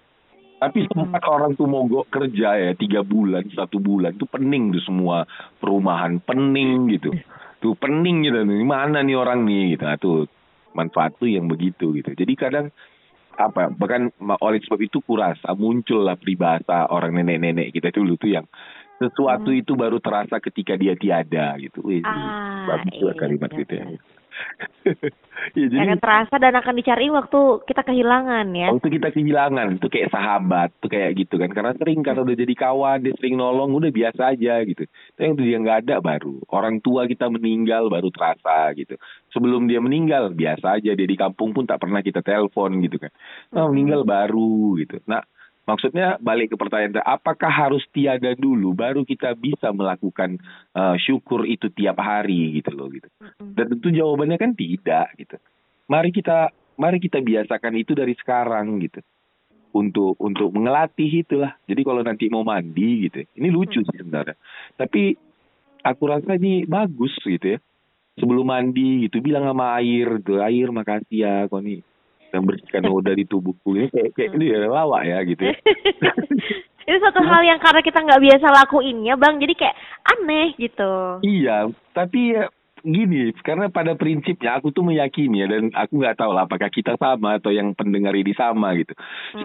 Tapi 0.63 0.87
sempat 0.87 1.27
orang 1.27 1.59
tuh 1.59 1.67
mogok 1.67 2.07
kerja 2.07 2.55
ya 2.55 2.71
tiga 2.71 3.03
bulan, 3.03 3.43
satu 3.51 3.83
bulan 3.83 4.15
tuh 4.15 4.31
pening 4.31 4.71
tuh 4.71 4.83
semua 4.87 5.27
perumahan 5.59 6.23
pening 6.23 6.87
gitu. 6.87 7.11
Tuh 7.59 7.75
pening 7.75 8.23
gitu. 8.23 8.47
Nih, 8.47 8.63
Mana 8.63 9.03
nih 9.03 9.19
orang 9.19 9.43
nih 9.43 9.75
gitu. 9.75 9.83
Nah, 9.83 9.99
tuh 9.99 10.31
manfaat 10.71 11.19
tuh 11.19 11.27
yang 11.27 11.51
begitu 11.51 11.91
gitu. 11.99 12.15
Jadi 12.15 12.33
kadang 12.39 12.71
apa 13.33 13.73
bahkan 13.73 14.13
oleh 14.39 14.61
sebab 14.61 14.79
itu 14.79 15.01
kurasa 15.01 15.57
muncullah 15.57 16.15
peribahasa 16.15 16.85
orang 16.93 17.17
nenek-nenek 17.17 17.73
kita 17.73 17.89
dulu 17.89 18.13
tuh 18.13 18.29
yang 18.29 18.45
sesuatu 19.01 19.49
itu 19.51 19.73
baru 19.73 19.97
terasa 19.99 20.37
ketika 20.39 20.77
dia 20.77 20.93
tiada 20.93 21.57
gitu. 21.59 21.81
Wih, 21.83 22.05
Ah, 22.05 22.65
bagus 22.69 22.93
juga 22.95 23.13
iya, 23.13 23.19
kalimat 23.19 23.49
benar, 23.51 23.61
gitu 23.65 23.73
ya. 23.75 23.85
benar. 23.85 24.01
ya 25.59 25.65
jadi 25.69 25.93
akan 25.93 26.01
terasa 26.01 26.35
dan 26.41 26.53
akan 26.57 26.73
dicari 26.73 27.07
waktu 27.13 27.39
kita 27.69 27.81
kehilangan 27.85 28.45
ya. 28.53 28.69
Waktu 28.73 28.89
kita 28.99 29.09
kehilangan 29.13 29.77
tuh 29.77 29.89
kayak 29.93 30.09
sahabat 30.09 30.73
tuh 30.81 30.89
kayak 30.89 31.13
gitu 31.21 31.37
kan 31.37 31.53
karena 31.53 31.77
sering 31.77 32.01
karena 32.01 32.25
udah 32.25 32.37
jadi 32.37 32.53
kawan 32.57 33.05
dia 33.05 33.13
sering 33.21 33.35
nolong 33.37 33.71
udah 33.77 33.91
biasa 33.93 34.33
aja 34.33 34.65
gitu. 34.65 34.89
Tapi 35.17 35.21
yang 35.21 35.35
dia 35.37 35.57
nggak 35.61 35.79
ada 35.85 35.95
baru 36.01 36.41
orang 36.49 36.81
tua 36.81 37.05
kita 37.05 37.29
meninggal 37.29 37.93
baru 37.93 38.09
terasa 38.09 38.73
gitu. 38.73 38.97
Sebelum 39.33 39.69
dia 39.69 39.81
meninggal 39.81 40.33
biasa 40.33 40.81
aja 40.81 40.91
dia 40.93 41.07
di 41.07 41.17
kampung 41.17 41.53
pun 41.53 41.65
tak 41.69 41.81
pernah 41.81 42.01
kita 42.01 42.25
telepon 42.25 42.81
gitu 42.81 42.97
kan. 43.01 43.11
Nah, 43.53 43.69
meninggal 43.69 44.05
baru 44.05 44.77
gitu. 44.81 44.97
Nah 45.05 45.21
maksudnya 45.63 46.19
balik 46.19 46.53
ke 46.53 46.55
pertanyaan 46.59 46.99
apakah 47.03 47.47
harus 47.47 47.83
tiada 47.95 48.35
dulu 48.35 48.75
baru 48.75 49.07
kita 49.07 49.35
bisa 49.39 49.71
melakukan 49.71 50.39
eh, 50.75 50.95
syukur 50.99 51.47
itu 51.47 51.71
tiap 51.71 51.99
hari 51.99 52.59
gitu 52.59 52.71
loh 52.75 52.91
gitu. 52.91 53.07
Dan 53.39 53.77
tentu 53.77 53.87
jawabannya 53.91 54.37
kan 54.39 54.51
tidak 54.55 55.07
gitu. 55.15 55.39
Mari 55.87 56.09
kita 56.11 56.51
mari 56.75 56.97
kita 56.99 57.23
biasakan 57.23 57.73
itu 57.79 57.95
dari 57.95 58.13
sekarang 58.19 58.79
gitu. 58.83 58.99
Untuk 59.73 60.19
untuk 60.21 60.53
mengelatih 60.53 61.25
itulah. 61.25 61.57
Jadi 61.65 61.81
kalau 61.81 62.05
nanti 62.05 62.29
mau 62.29 62.45
mandi 62.45 63.09
gitu. 63.09 63.25
Ini 63.25 63.47
lucu 63.49 63.81
sih 63.81 63.97
sebenarnya. 63.97 64.37
Tapi 64.77 65.17
aku 65.81 66.03
rasa 66.05 66.37
ini 66.37 66.67
bagus 66.69 67.15
gitu 67.23 67.57
ya. 67.57 67.59
Sebelum 68.13 68.45
mandi 68.45 69.09
gitu 69.09 69.25
bilang 69.25 69.49
sama 69.49 69.81
air 69.81 70.21
tuh, 70.21 70.37
air 70.37 70.69
makasih 70.69 71.17
ya 71.25 71.33
kau 71.49 71.57
nih 71.57 71.81
yang 72.33 72.49
bersihkan 72.49 72.83
noda 72.83 73.13
di 73.13 73.29
tubuhku 73.29 73.77
ini 73.77 73.87
kayak 73.93 74.11
kayak 74.17 74.31
ini 74.35 74.45
ya 74.49 74.65
lawak 74.65 75.05
ya 75.05 75.17
gitu 75.23 75.41
ya. 75.45 75.55
itu 76.89 76.97
suatu 76.99 77.21
hal 77.23 77.41
yang 77.47 77.61
karena 77.63 77.79
kita 77.79 78.03
nggak 78.03 78.19
biasa 78.19 78.45
lakuinnya 78.51 79.15
bang 79.15 79.39
jadi 79.39 79.53
kayak 79.55 79.75
aneh 80.03 80.47
gitu 80.59 80.91
Iya, 81.23 81.71
tapi 81.95 82.35
ya 82.35 82.51
gini, 82.83 83.31
karena 83.39 83.71
pada 83.71 83.95
prinsipnya 83.95 84.59
aku 84.59 84.75
tuh 84.75 84.83
meyakini 84.83 85.39
ya, 85.39 85.47
dan 85.47 85.71
aku 85.71 86.03
nggak 86.03 86.19
tahu 86.19 86.35
lah 86.35 86.43
apakah 86.43 86.67
kita 86.67 86.99
sama 86.99 87.39
atau 87.39 87.55
yang 87.55 87.71
pendengar 87.71 88.11
ini 88.11 88.35
sama 88.35 88.75
gitu. 88.75 88.91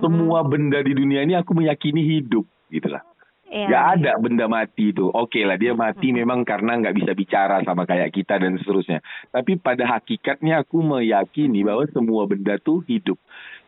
Semua 0.03 0.43
benda 0.43 0.83
di 0.83 0.93
dunia 0.93 1.23
ini 1.23 1.39
aku 1.39 1.55
meyakini 1.55 2.03
hidup 2.19 2.45
gitu 2.75 2.91
lah. 2.91 3.07
Iya. 3.49 3.67
Gak 3.73 3.85
ada 3.97 4.13
benda 4.21 4.45
mati 4.45 4.93
itu. 4.93 5.09
Oke 5.09 5.41
lah 5.49 5.57
dia 5.57 5.73
mati 5.73 6.13
memang 6.13 6.45
karena 6.45 6.77
nggak 6.77 6.97
bisa 7.01 7.13
bicara 7.17 7.65
sama 7.65 7.89
kayak 7.89 8.13
kita 8.13 8.37
dan 8.37 8.61
seterusnya. 8.61 9.01
Tapi 9.33 9.57
pada 9.57 9.89
hakikatnya 9.89 10.61
aku 10.61 10.85
meyakini 10.85 11.65
bahwa 11.65 11.89
semua 11.89 12.29
benda 12.29 12.61
tuh 12.61 12.85
hidup. 12.85 13.17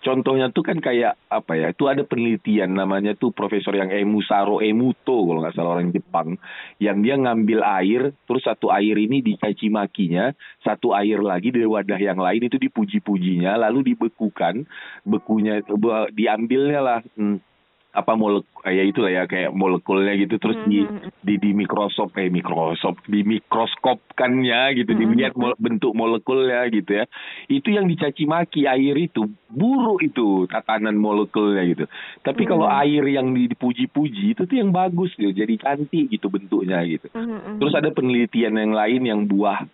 Contohnya 0.01 0.49
tuh 0.49 0.65
kan 0.65 0.81
kayak 0.81 1.21
apa 1.29 1.61
ya? 1.61 1.77
Itu 1.77 1.85
ada 1.93 2.01
penelitian 2.09 2.73
namanya 2.73 3.13
tuh 3.13 3.37
Profesor 3.37 3.77
yang 3.77 3.93
Emusaro 3.93 4.65
Emuto 4.65 5.29
kalau 5.29 5.45
nggak 5.45 5.53
salah 5.53 5.77
orang 5.77 5.93
Jepang, 5.93 6.41
yang 6.81 7.05
dia 7.05 7.21
ngambil 7.21 7.61
air, 7.61 8.17
terus 8.25 8.41
satu 8.49 8.73
air 8.73 8.97
ini 8.97 9.21
dicaci 9.21 9.69
makinya, 9.69 10.33
satu 10.65 10.97
air 10.97 11.21
lagi 11.21 11.53
dari 11.53 11.69
wadah 11.69 12.01
yang 12.01 12.17
lain 12.17 12.49
itu 12.49 12.57
dipuji-pujinya, 12.57 13.61
lalu 13.61 13.93
dibekukan, 13.93 14.65
bekunya 15.05 15.61
be- 15.69 16.09
diambilnya 16.17 16.81
lah. 16.81 17.01
hmm, 17.21 17.50
apa 17.91 18.15
molek 18.15 18.47
ya 18.63 18.83
itulah 18.83 19.11
ya 19.11 19.27
kayak 19.27 19.51
molekulnya 19.51 20.15
gitu 20.15 20.39
terus 20.39 20.55
di 20.65 20.87
Mhm. 20.87 21.11
di 21.21 21.35
di 21.37 21.51
mikroskop 21.51 22.15
eh 22.15 22.31
mikroskop 22.31 23.03
di 23.05 23.27
mikroskopkannya 23.27 24.79
gitu 24.79 24.95
dilihat 24.95 25.35
mol- 25.35 25.59
bentuk 25.59 25.91
molekulnya 25.93 26.71
gitu 26.71 27.03
ya. 27.03 27.05
Itu 27.47 27.69
yang 27.69 27.85
dicaci 27.85 28.25
maki 28.25 28.65
air 28.65 28.95
itu 28.95 29.27
buruk 29.49 30.01
itu 30.01 30.47
tatanan 30.47 30.95
molekulnya 30.95 31.67
gitu. 31.67 31.85
Tapi 32.21 32.47
kalau 32.47 32.71
air 32.71 33.03
yang 33.03 33.33
di- 33.33 33.51
dipuji-puji 33.51 34.33
itu 34.33 34.47
tuh 34.47 34.57
yang 34.57 34.71
bagus 34.71 35.11
gitu 35.15 35.35
jadi 35.35 35.55
cantik 35.57 36.09
gitu 36.09 36.31
bentuknya 36.31 36.87
gitu. 36.87 37.11
Mhm. 37.11 37.59
terus 37.59 37.75
ada 37.75 37.91
penelitian 37.91 38.55
yang 38.55 38.71
lain 38.71 39.03
yang 39.03 39.21
buah 39.25 39.67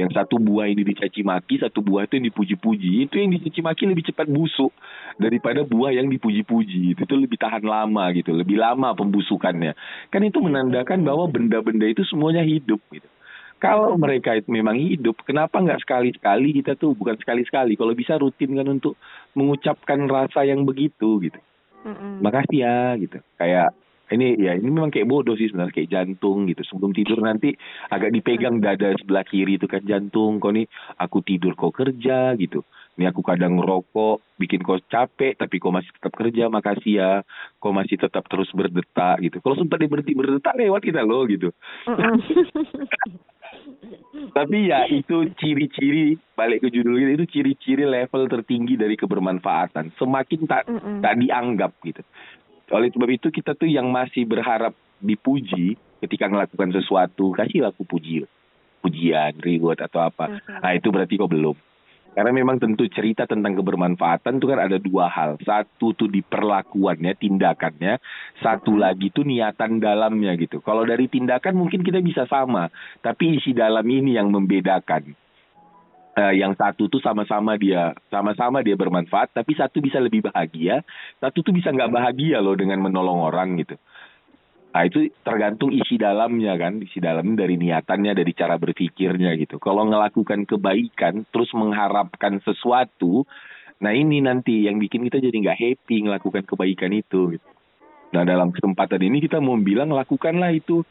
yang 0.00 0.08
satu 0.08 0.40
buah 0.40 0.72
ini 0.72 0.80
dicaci 0.80 1.20
maki, 1.20 1.60
satu 1.60 1.84
buah 1.84 2.08
itu 2.08 2.16
yang 2.16 2.26
dipuji-puji. 2.32 3.04
Itu 3.04 3.20
yang 3.20 3.36
dicaci 3.36 3.60
maki 3.60 3.84
lebih 3.84 4.08
cepat 4.08 4.32
busuk 4.32 4.72
daripada 5.20 5.60
buah 5.68 5.92
yang 5.92 6.08
dipuji-puji. 6.08 6.96
Itu 6.96 7.04
tuh 7.04 7.20
lebih 7.20 7.36
tahan 7.36 7.60
lama 7.60 8.08
gitu, 8.16 8.32
lebih 8.32 8.56
lama 8.56 8.96
pembusukannya. 8.96 9.76
Kan 10.08 10.24
itu 10.24 10.40
menandakan 10.40 11.04
bahwa 11.04 11.28
benda-benda 11.28 11.84
itu 11.84 12.00
semuanya 12.08 12.40
hidup 12.40 12.80
gitu. 12.88 13.04
Kalau 13.60 13.92
mereka 14.00 14.32
itu 14.40 14.48
memang 14.48 14.80
hidup, 14.80 15.20
kenapa 15.20 15.60
nggak 15.60 15.84
sekali-sekali 15.84 16.64
kita 16.64 16.80
tuh 16.80 16.96
bukan 16.96 17.20
sekali-sekali, 17.20 17.76
kalau 17.76 17.92
bisa 17.92 18.16
rutin 18.16 18.56
kan 18.56 18.64
untuk 18.64 18.96
mengucapkan 19.36 20.00
rasa 20.08 20.48
yang 20.48 20.64
begitu 20.64 21.20
gitu. 21.20 21.36
Mhm. 21.84 22.24
Makasih 22.24 22.58
ya 22.64 22.96
gitu. 22.96 23.20
Kayak 23.36 23.76
ini 24.10 24.34
ya 24.42 24.58
ini 24.58 24.68
memang 24.70 24.90
kayak 24.90 25.06
bodoh 25.06 25.38
sih 25.38 25.46
sebenarnya 25.46 25.74
kayak 25.74 25.90
jantung 25.90 26.50
gitu. 26.50 26.66
Sebelum 26.66 26.90
tidur 26.90 27.22
nanti 27.22 27.54
agak 27.90 28.10
dipegang 28.10 28.58
dada 28.58 28.90
sebelah 28.98 29.22
kiri 29.22 29.54
itu 29.54 29.70
kan 29.70 29.86
jantung. 29.86 30.42
Kau 30.42 30.50
nih 30.50 30.66
aku 30.98 31.22
tidur 31.22 31.54
kau 31.54 31.70
kerja 31.70 32.34
gitu. 32.34 32.66
Ini 32.98 33.08
aku 33.08 33.22
kadang 33.24 33.56
ngerokok, 33.56 34.36
bikin 34.36 34.60
kau 34.60 34.76
capek, 34.76 35.38
tapi 35.38 35.56
kau 35.56 35.72
masih 35.72 35.88
tetap 35.94 36.12
kerja, 36.12 36.50
makasih 36.50 36.92
ya. 37.00 37.12
Kau 37.62 37.72
masih 37.72 37.96
tetap 37.96 38.26
terus 38.26 38.50
berdetak 38.52 39.22
gitu. 39.22 39.38
Kalau 39.40 39.56
sempat 39.56 39.78
dia 39.78 39.88
berhenti 39.88 40.12
berdetak 40.12 40.58
lewat 40.58 40.82
kita 40.84 41.00
loh 41.06 41.24
gitu. 41.24 41.54
Tapi 44.10 44.70
ya 44.70 44.86
itu 44.86 45.26
ciri-ciri 45.38 46.14
balik 46.36 46.62
ke 46.62 46.68
judul 46.70 46.98
kita 46.98 47.12
itu 47.18 47.26
ciri-ciri 47.30 47.84
level 47.86 48.28
tertinggi 48.30 48.78
dari 48.78 48.94
kebermanfaatan. 48.94 49.94
Semakin 49.96 50.40
tak 50.46 50.68
tak 51.02 51.14
dianggap 51.18 51.72
gitu. 51.82 52.02
Oleh 52.70 52.88
sebab 52.94 53.10
itu 53.10 53.28
kita 53.34 53.58
tuh 53.58 53.66
yang 53.66 53.90
masih 53.90 54.26
berharap 54.26 54.72
dipuji 55.02 55.74
ketika 56.00 56.30
melakukan 56.30 56.70
sesuatu 56.72 57.34
kasih 57.36 57.68
aku 57.68 57.84
puji 57.84 58.24
pujian 58.80 59.36
reward 59.44 59.80
atau 59.84 60.00
apa. 60.08 60.40
Mhm. 60.40 60.60
Nah 60.64 60.72
itu 60.72 60.88
berarti 60.88 61.14
kok 61.20 61.30
belum. 61.30 61.56
Karena 62.10 62.34
memang 62.34 62.58
tentu 62.58 62.90
cerita 62.90 63.22
tentang 63.22 63.54
kebermanfaatan 63.54 64.42
itu 64.42 64.46
kan 64.50 64.58
ada 64.58 64.82
dua 64.82 65.06
hal. 65.06 65.38
Satu 65.46 65.94
tuh 65.94 66.10
di 66.10 66.26
perlakuannya, 66.26 67.14
tindakannya. 67.14 68.02
Satu 68.42 68.74
lagi 68.74 69.14
tuh 69.14 69.22
niatan 69.22 69.78
dalamnya 69.78 70.34
gitu. 70.34 70.58
Kalau 70.58 70.82
dari 70.82 71.06
tindakan 71.06 71.54
mungkin 71.54 71.86
kita 71.86 72.02
bisa 72.02 72.26
sama. 72.26 72.66
Tapi 72.98 73.38
isi 73.38 73.54
dalam 73.54 73.86
ini 73.86 74.18
yang 74.18 74.34
membedakan. 74.34 75.14
Eh, 76.20 76.36
yang 76.36 76.52
satu 76.52 76.92
tuh 76.92 77.00
sama-sama 77.00 77.56
dia 77.56 77.96
sama-sama 78.12 78.60
dia 78.60 78.76
bermanfaat 78.76 79.32
tapi 79.32 79.56
satu 79.56 79.80
bisa 79.80 79.96
lebih 79.96 80.28
bahagia 80.28 80.84
satu 81.16 81.40
tuh 81.40 81.56
bisa 81.56 81.72
nggak 81.72 81.88
bahagia 81.88 82.44
loh 82.44 82.52
dengan 82.52 82.76
menolong 82.84 83.24
orang 83.24 83.56
gitu. 83.56 83.80
Nah 84.76 84.84
itu 84.84 85.08
tergantung 85.24 85.72
isi 85.72 85.96
dalamnya 85.96 86.60
kan 86.60 86.76
isi 86.84 87.00
dalam 87.00 87.40
dari 87.40 87.56
niatannya 87.56 88.12
dari 88.12 88.32
cara 88.36 88.60
berpikirnya 88.60 89.32
gitu. 89.40 89.56
Kalau 89.56 89.88
melakukan 89.88 90.44
kebaikan 90.44 91.24
terus 91.32 91.48
mengharapkan 91.56 92.36
sesuatu 92.44 93.24
nah 93.80 93.96
ini 93.96 94.20
nanti 94.20 94.68
yang 94.68 94.76
bikin 94.76 95.08
kita 95.08 95.24
jadi 95.24 95.32
nggak 95.40 95.56
happy 95.56 96.04
melakukan 96.04 96.44
kebaikan 96.44 96.92
itu 96.92 97.32
gitu. 97.32 97.48
nah 98.12 98.28
dalam 98.28 98.52
kesempatan 98.52 99.00
ini 99.00 99.24
kita 99.24 99.40
mau 99.40 99.56
bilang 99.56 99.88
lakukanlah 99.88 100.52
itu 100.52 100.84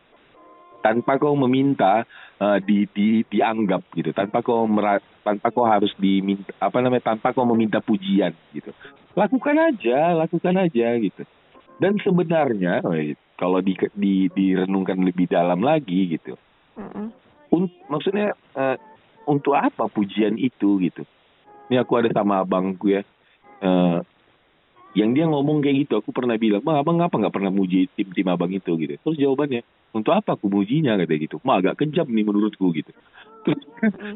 tanpa 0.80 1.20
kau 1.20 1.36
meminta 1.36 2.08
eh, 2.40 2.60
di, 2.64 2.88
di 2.92 3.08
dianggap 3.28 3.84
gitu. 3.96 4.16
Tanpa 4.16 4.40
kau 4.40 4.66
mera, 4.66 5.00
tanpa 5.24 5.52
kau 5.52 5.68
harus 5.68 5.92
diminta 6.00 6.52
apa 6.60 6.80
namanya 6.80 7.14
tanpa 7.14 7.36
kau 7.36 7.48
meminta 7.48 7.84
pujian 7.84 8.32
gitu. 8.56 8.72
Lakukan 9.16 9.56
aja 9.60 10.16
lakukan 10.16 10.56
aja 10.56 10.96
gitu. 11.00 11.24
Dan 11.80 12.00
sebenarnya 12.00 12.84
eh, 12.96 13.16
kalau 13.40 13.64
di, 13.64 13.76
di 13.96 14.28
direnungkan 14.32 15.00
lebih 15.00 15.28
dalam 15.28 15.64
lagi 15.64 16.16
gitu. 16.20 16.36
Mhm. 16.80 17.08
un- 17.50 17.76
maksudnya 17.92 18.32
eh, 18.56 18.78
untuk 19.28 19.56
apa 19.56 19.92
pujian 19.92 20.40
itu 20.40 20.80
gitu? 20.80 21.04
Ini 21.70 21.84
aku 21.84 22.02
ada 22.02 22.10
sama 22.16 22.42
abangku 22.42 22.96
ya. 22.96 23.02
Eh, 23.60 24.00
yang 24.98 25.14
dia 25.14 25.30
ngomong 25.30 25.62
kayak 25.62 25.86
gitu 25.86 26.02
aku 26.02 26.10
pernah 26.10 26.34
bilang 26.34 26.66
bang 26.66 26.82
abang 26.82 26.98
ngapa 26.98 27.14
nggak 27.14 27.36
pernah 27.36 27.54
muji 27.54 27.86
tim 27.94 28.10
tim 28.10 28.28
abang 28.32 28.50
itu? 28.50 28.74
Gitu. 28.80 28.98
Terus 28.98 29.18
jawabannya 29.22 29.62
untuk 29.94 30.14
apa 30.14 30.38
aku 30.38 30.48
mujinya 30.52 30.98
kata 31.02 31.14
gitu. 31.18 31.38
Mah 31.42 31.62
agak 31.62 31.82
kejam 31.82 32.06
nih 32.10 32.26
menurutku 32.26 32.70
gitu. 32.74 32.94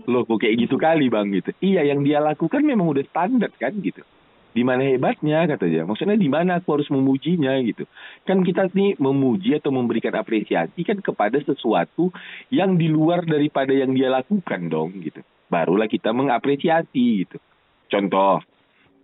Loh 0.05 0.27
kok 0.27 0.37
kayak 0.43 0.67
gitu 0.67 0.75
kali 0.77 1.09
bang 1.09 1.33
gitu. 1.33 1.51
Iya 1.63 1.93
yang 1.93 2.05
dia 2.05 2.21
lakukan 2.21 2.61
memang 2.61 2.91
udah 2.93 3.03
standar 3.09 3.49
kan 3.57 3.73
gitu. 3.81 4.05
Di 4.53 4.61
mana 4.61 4.85
hebatnya 4.85 5.49
kata 5.49 5.65
dia. 5.65 5.81
Maksudnya 5.81 6.13
di 6.13 6.29
mana 6.29 6.61
aku 6.61 6.77
harus 6.77 6.89
memujinya 6.93 7.57
gitu. 7.65 7.89
Kan 8.21 8.45
kita 8.45 8.69
nih 8.69 9.01
memuji 9.01 9.57
atau 9.57 9.73
memberikan 9.73 10.13
apresiasi 10.13 10.85
kan 10.85 11.01
kepada 11.01 11.41
sesuatu 11.41 12.13
yang 12.53 12.77
di 12.77 12.85
luar 12.85 13.25
daripada 13.25 13.73
yang 13.73 13.97
dia 13.97 14.13
lakukan 14.13 14.69
dong 14.69 14.93
gitu. 15.01 15.25
Barulah 15.49 15.89
kita 15.89 16.13
mengapresiasi 16.13 17.25
gitu. 17.25 17.41
Contoh 17.89 18.45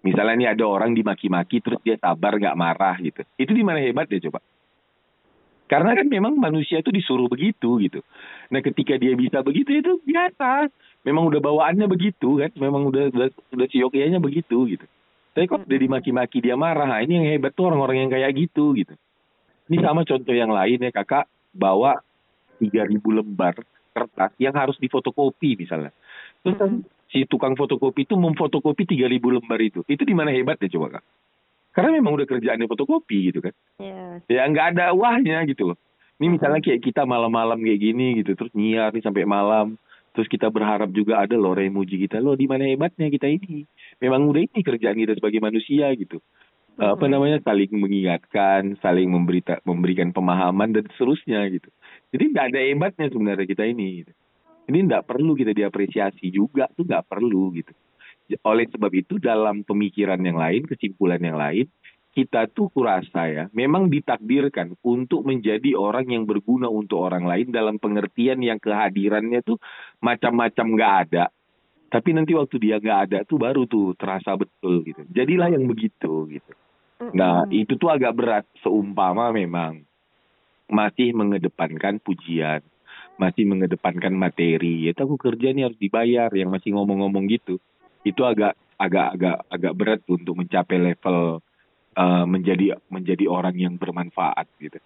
misalnya 0.06 0.36
nih 0.38 0.50
ada 0.54 0.66
orang 0.70 0.94
dimaki-maki 0.94 1.66
terus 1.66 1.82
dia 1.82 1.98
sabar 1.98 2.38
nggak 2.38 2.58
marah 2.60 3.02
gitu. 3.02 3.26
Itu 3.42 3.58
di 3.58 3.66
mana 3.66 3.82
hebatnya 3.82 4.22
coba 4.30 4.46
karena 5.70 5.94
kan 5.94 6.10
memang 6.10 6.34
manusia 6.34 6.82
itu 6.82 6.90
disuruh 6.90 7.30
begitu 7.30 7.78
gitu. 7.78 8.02
Nah 8.50 8.60
ketika 8.66 8.98
dia 8.98 9.14
bisa 9.14 9.46
begitu 9.46 9.78
itu 9.78 10.02
biasa. 10.02 10.66
Memang 11.06 11.30
udah 11.30 11.40
bawaannya 11.40 11.86
begitu 11.86 12.42
kan. 12.42 12.50
Memang 12.58 12.90
udah 12.90 13.14
udah, 13.14 13.30
udah 13.54 13.68
siokianya 13.70 14.18
begitu 14.18 14.66
gitu. 14.66 14.86
Tapi 15.38 15.46
kok 15.46 15.70
udah 15.70 15.80
dimaki-maki 15.80 16.42
dia 16.42 16.58
marah. 16.58 16.90
Nah, 16.90 17.00
ini 17.06 17.22
yang 17.22 17.28
hebat 17.38 17.54
tuh 17.54 17.70
orang-orang 17.70 18.02
yang 18.02 18.10
kayak 18.10 18.34
gitu 18.34 18.74
gitu. 18.74 18.98
Ini 19.70 19.78
sama 19.86 20.02
contoh 20.02 20.34
yang 20.34 20.50
lain 20.50 20.82
ya 20.82 20.90
kakak 20.90 21.30
bawa 21.54 22.02
3000 22.58 22.98
lembar 23.06 23.54
kertas 23.94 24.34
yang 24.42 24.58
harus 24.58 24.76
difotokopi 24.82 25.54
misalnya. 25.54 25.94
Terus 26.42 26.58
kan 26.58 26.72
si 27.14 27.30
tukang 27.30 27.54
fotokopi 27.54 28.10
itu 28.10 28.18
memfotokopi 28.18 28.90
3000 28.90 29.22
lembar 29.22 29.60
itu. 29.62 29.86
Itu 29.86 30.02
di 30.02 30.18
mana 30.18 30.34
hebatnya 30.34 30.66
coba 30.74 30.98
kak? 30.98 31.06
Karena 31.80 31.96
memang 31.96 32.12
udah 32.20 32.28
kerjaannya 32.28 32.68
fotokopi 32.68 33.32
gitu 33.32 33.40
kan. 33.40 33.56
Yes. 33.80 34.28
Ya 34.28 34.44
nggak 34.44 34.76
ada 34.76 34.92
wahnya 34.92 35.48
gitu 35.48 35.72
loh. 35.72 35.80
Ini 36.20 36.36
misalnya 36.36 36.60
kayak 36.60 36.84
kita 36.84 37.08
malam-malam 37.08 37.56
kayak 37.64 37.80
gini 37.80 38.20
gitu, 38.20 38.36
terus 38.36 38.52
nyiar 38.52 38.92
nih 38.92 39.00
sampai 39.00 39.24
malam. 39.24 39.80
Terus 40.12 40.28
kita 40.28 40.52
berharap 40.52 40.92
juga 40.92 41.24
ada 41.24 41.40
loh 41.40 41.56
orang 41.56 41.72
yang 41.72 41.80
muji 41.80 41.96
kita. 42.04 42.20
Loh 42.20 42.36
di 42.36 42.44
mana 42.44 42.68
hebatnya 42.68 43.08
kita 43.08 43.32
ini? 43.32 43.64
Memang 44.04 44.28
udah 44.28 44.44
ini 44.44 44.60
kerjaan 44.60 45.00
kita 45.00 45.16
sebagai 45.16 45.40
manusia 45.40 45.88
gitu. 45.96 46.20
Apa 46.76 47.08
namanya 47.08 47.40
saling 47.40 47.72
mengingatkan, 47.72 48.76
saling 48.84 49.08
memberita, 49.08 49.64
memberikan 49.64 50.12
pemahaman 50.12 50.76
dan 50.76 50.84
seterusnya 50.92 51.48
gitu. 51.56 51.72
Jadi 52.12 52.24
nggak 52.36 52.46
ada 52.52 52.60
hebatnya 52.60 53.08
sebenarnya 53.08 53.48
kita 53.48 53.64
ini. 53.64 54.04
Gitu. 54.04 54.12
Ini 54.68 54.78
nggak 54.92 55.08
perlu 55.08 55.40
kita 55.40 55.56
diapresiasi 55.56 56.28
juga 56.28 56.68
tuh 56.76 56.84
nggak 56.84 57.08
perlu 57.08 57.56
gitu. 57.56 57.72
Oleh 58.46 58.70
sebab 58.70 58.92
itu 58.94 59.18
dalam 59.18 59.66
pemikiran 59.66 60.22
yang 60.22 60.38
lain, 60.38 60.70
kesimpulan 60.70 61.18
yang 61.18 61.38
lain, 61.40 61.66
kita 62.14 62.50
tuh 62.50 62.70
kurasa 62.74 63.30
ya, 63.30 63.44
memang 63.54 63.88
ditakdirkan 63.90 64.78
untuk 64.82 65.26
menjadi 65.26 65.78
orang 65.78 66.10
yang 66.10 66.24
berguna 66.26 66.70
untuk 66.70 67.02
orang 67.02 67.26
lain 67.26 67.54
dalam 67.54 67.78
pengertian 67.78 68.42
yang 68.42 68.58
kehadirannya 68.58 69.42
tuh 69.46 69.62
macam-macam 70.02 70.66
nggak 70.74 70.94
ada. 71.08 71.26
Tapi 71.90 72.10
nanti 72.14 72.38
waktu 72.38 72.56
dia 72.62 72.78
nggak 72.78 73.00
ada 73.10 73.18
tuh 73.26 73.42
baru 73.42 73.66
tuh 73.66 73.98
terasa 73.98 74.38
betul 74.38 74.86
gitu. 74.86 75.06
Jadilah 75.10 75.50
yang 75.50 75.66
begitu 75.66 76.30
gitu. 76.30 76.52
Nah 77.16 77.48
itu 77.50 77.80
tuh 77.80 77.90
agak 77.90 78.14
berat 78.14 78.46
seumpama 78.62 79.32
memang 79.34 79.82
masih 80.70 81.18
mengedepankan 81.18 81.98
pujian, 81.98 82.62
masih 83.18 83.48
mengedepankan 83.50 84.14
materi. 84.14 84.86
Ya 84.86 84.94
aku 84.94 85.18
kerja 85.18 85.50
nih 85.50 85.72
harus 85.72 85.80
dibayar, 85.82 86.30
yang 86.36 86.54
masih 86.54 86.78
ngomong-ngomong 86.78 87.26
gitu. 87.26 87.58
Itu 88.04 88.24
agak 88.24 88.56
agak 88.80 89.08
agak 89.20 89.38
agak 89.52 89.74
berat 89.76 90.02
untuk 90.08 90.40
mencapai 90.40 90.80
level 90.80 91.44
eh, 91.98 92.26
menjadi 92.26 92.80
menjadi 92.88 93.26
orang 93.28 93.56
yang 93.60 93.76
bermanfaat 93.76 94.48
gitu. 94.60 94.80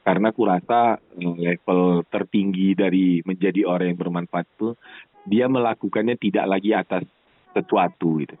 Karena 0.00 0.30
aku 0.30 0.42
rasa 0.46 1.02
eh, 1.18 1.36
level 1.36 2.06
tertinggi 2.06 2.78
dari 2.78 3.20
menjadi 3.26 3.66
orang 3.66 3.94
yang 3.94 4.00
bermanfaat 4.00 4.46
tuh 4.56 4.78
dia 5.26 5.50
melakukannya 5.50 6.16
tidak 6.16 6.46
lagi 6.48 6.70
atas 6.72 7.04
sesuatu 7.52 8.22
gitu. 8.22 8.36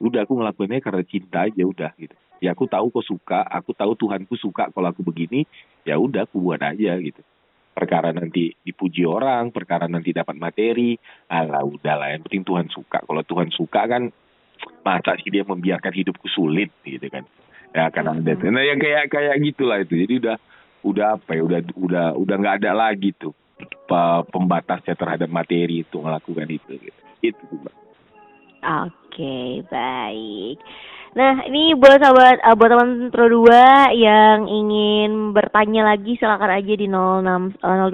Udah 0.00 0.26
aku 0.26 0.38
ngelakuinnya 0.38 0.80
karena 0.80 1.02
cinta 1.06 1.46
aja 1.46 1.62
udah 1.66 1.92
gitu. 1.98 2.14
Ya 2.42 2.52
aku 2.52 2.68
tahu 2.68 2.92
kok 2.92 3.06
suka, 3.06 3.40
aku 3.46 3.72
tahu 3.72 3.96
Tuhanku 3.96 4.36
suka 4.36 4.68
kalau 4.68 4.90
aku 4.90 5.00
begini, 5.00 5.48
ya 5.86 5.96
udah 5.96 6.28
aku 6.28 6.42
buat 6.44 6.60
aja 6.60 6.98
gitu. 7.00 7.22
Perkara 7.74 8.14
nanti 8.14 8.54
dipuji 8.62 9.02
orang, 9.02 9.50
perkara 9.50 9.90
nanti 9.90 10.14
dapat 10.14 10.38
materi, 10.38 10.94
alah 11.26 11.66
udahlah 11.66 12.14
yang 12.14 12.22
penting 12.22 12.46
Tuhan 12.46 12.70
suka. 12.70 13.02
Kalau 13.02 13.22
Tuhan 13.26 13.50
suka 13.50 13.82
kan 13.90 14.14
masa 14.86 15.18
sih 15.18 15.34
dia 15.34 15.42
membiarkan 15.42 15.90
hidupku 15.90 16.30
sulit 16.30 16.70
gitu 16.86 17.02
kan. 17.10 17.26
Ya 17.74 17.90
karena 17.90 18.14
ada 18.14 18.32
nah 18.54 18.62
yang 18.62 18.78
kayak 18.78 19.10
kayak 19.10 19.42
gitulah 19.42 19.82
itu. 19.82 19.98
Jadi 20.06 20.14
udah 20.22 20.36
udah 20.86 21.06
apa 21.18 21.30
ya 21.34 21.42
udah 21.42 21.60
udah 21.74 22.06
udah 22.14 22.36
nggak 22.38 22.56
ada 22.62 22.72
lagi 22.78 23.10
tuh 23.18 23.34
pe- 23.58 24.24
pembatasnya 24.30 24.94
terhadap 24.94 25.26
materi 25.26 25.82
itu 25.82 25.96
melakukan 25.98 26.46
itu 26.46 26.78
gitu. 26.78 27.00
Itu. 27.24 27.44
Oke, 28.64 29.60
baik. 29.68 30.56
Nah, 31.14 31.46
ini 31.46 31.78
buat 31.78 32.02
sahabat 32.02 32.42
eh, 32.42 32.54
buat 32.58 32.70
teman 32.74 32.90
Pro 33.14 33.30
2 33.30 33.46
yang 33.94 34.50
ingin 34.50 35.30
bertanya 35.30 35.94
lagi 35.94 36.18
silakan 36.18 36.50
aja 36.50 36.74
di 36.74 36.90
06 36.90 37.54
eh, 37.54 37.86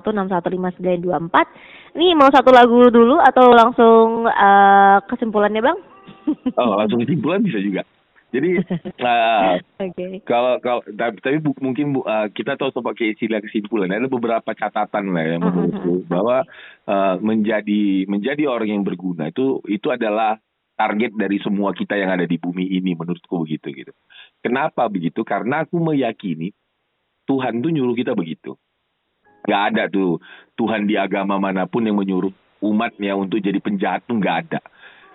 081161615924. 0.00 1.92
Ini 1.94 2.16
mau 2.16 2.32
satu 2.32 2.48
lagu 2.50 2.88
dulu 2.88 3.20
atau 3.20 3.52
langsung 3.52 4.24
eh, 4.24 4.96
kesimpulannya, 5.04 5.60
Bang? 5.60 5.78
Oh 6.56 6.72
langsung 6.80 7.04
kesimpulan 7.04 7.44
bisa 7.44 7.60
juga. 7.60 7.84
Jadi 8.32 8.64
eh, 9.12 9.52
Oke. 9.78 10.24
kalau 10.24 10.56
kalau 10.58 10.80
tapi, 10.88 11.20
tapi 11.20 11.36
bu- 11.44 11.60
mungkin 11.60 11.92
bu, 11.92 12.00
eh, 12.02 12.32
kita 12.32 12.56
tahu 12.56 12.72
pakai 12.80 13.12
istilah 13.12 13.44
kesimpulan 13.44 13.92
ada 13.92 14.08
beberapa 14.08 14.56
catatan 14.56 15.12
lah 15.12 15.20
yang 15.20 15.44
Mhm, 15.44 15.48
menurutku 15.52 15.94
bahwa 16.08 16.40
eh, 16.88 17.14
menjadi 17.20 18.08
menjadi 18.08 18.48
orang 18.48 18.72
yang 18.72 18.82
berguna 18.82 19.28
itu 19.28 19.60
itu 19.68 19.92
adalah 19.92 20.40
target 20.74 21.14
dari 21.14 21.38
semua 21.38 21.70
kita 21.70 21.94
yang 21.94 22.10
ada 22.10 22.26
di 22.26 22.36
bumi 22.38 22.66
ini 22.66 22.98
menurutku 22.98 23.46
begitu 23.46 23.70
gitu. 23.70 23.92
Kenapa 24.42 24.90
begitu? 24.90 25.22
Karena 25.22 25.62
aku 25.62 25.78
meyakini 25.78 26.50
Tuhan 27.24 27.62
tuh 27.62 27.70
nyuruh 27.72 27.96
kita 27.96 28.12
begitu. 28.12 28.58
Gak 29.44 29.62
ada 29.74 29.88
tuh 29.88 30.18
Tuhan 30.56 30.88
di 30.88 30.96
agama 30.98 31.36
mana 31.36 31.68
pun 31.68 31.84
yang 31.84 31.96
menyuruh 31.96 32.32
umatnya 32.64 33.12
untuk 33.12 33.44
jadi 33.44 33.60
penjahat 33.60 34.08
tuh 34.08 34.16
nggak 34.16 34.36
ada. 34.48 34.60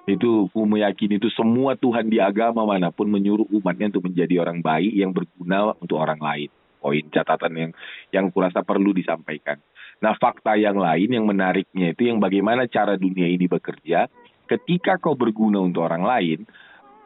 Itu 0.09 0.49
aku 0.49 0.65
meyakini 0.65 1.21
itu 1.21 1.29
semua 1.33 1.77
Tuhan 1.77 2.09
di 2.09 2.17
agama 2.17 2.65
mana 2.65 2.89
pun 2.89 3.09
menyuruh 3.09 3.45
umatnya 3.53 3.93
untuk 3.93 4.09
menjadi 4.09 4.41
orang 4.41 4.61
baik 4.61 4.93
yang 4.93 5.11
berguna 5.13 5.73
untuk 5.77 5.97
orang 5.97 6.21
lain. 6.21 6.49
Poin 6.79 7.05
catatan 7.11 7.53
yang 7.53 7.71
yang 8.09 8.25
kurasa 8.31 8.63
perlu 8.63 8.95
disampaikan. 8.95 9.59
Nah 9.99 10.15
fakta 10.15 10.55
yang 10.55 10.79
lain 10.79 11.11
yang 11.11 11.27
menariknya 11.27 11.91
itu 11.91 12.07
yang 12.07 12.23
bagaimana 12.23 12.65
cara 12.71 12.95
dunia 12.95 13.27
ini 13.27 13.45
bekerja. 13.51 14.07
Ketika 14.49 14.97
kau 14.97 15.13
berguna 15.13 15.61
untuk 15.61 15.85
orang 15.85 16.01
lain, 16.01 16.49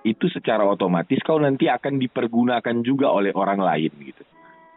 itu 0.07 0.31
secara 0.31 0.63
otomatis 0.63 1.19
kau 1.27 1.35
nanti 1.39 1.67
akan 1.67 1.99
dipergunakan 1.99 2.75
juga 2.83 3.11
oleh 3.11 3.35
orang 3.35 3.59
lain 3.59 3.91
gitu. 3.99 4.23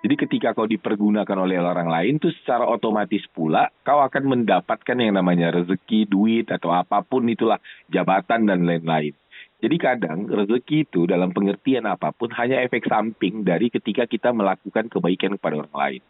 Jadi 0.07 0.15
ketika 0.23 0.55
kau 0.55 0.71
dipergunakan 0.71 1.35
oleh 1.35 1.59
orang 1.59 1.91
lain 1.91 2.23
tuh 2.23 2.31
secara 2.31 2.63
otomatis 2.63 3.27
pula 3.31 3.67
kau 3.83 3.99
akan 4.03 4.23
mendapatkan 4.39 4.99
yang 4.99 5.19
namanya 5.19 5.51
rezeki, 5.51 6.07
duit 6.07 6.47
atau 6.51 6.71
apa 6.71 7.03
pun 7.03 7.27
itulah 7.27 7.59
jabatan 7.91 8.47
dan 8.47 8.63
lain-lain. 8.63 9.15
Jadi 9.57 9.77
kadang 9.83 10.31
rezeki 10.31 10.87
itu 10.87 11.11
dalam 11.11 11.35
pengertian 11.35 11.91
apa 11.91 12.15
pun 12.15 12.31
hanya 12.39 12.63
efek 12.63 12.87
samping 12.87 13.43
dari 13.43 13.67
ketika 13.67 14.07
kita 14.07 14.31
melakukan 14.31 14.87
kebaikan 14.93 15.35
kepada 15.41 15.67
orang 15.67 15.75
lain. 15.75 16.03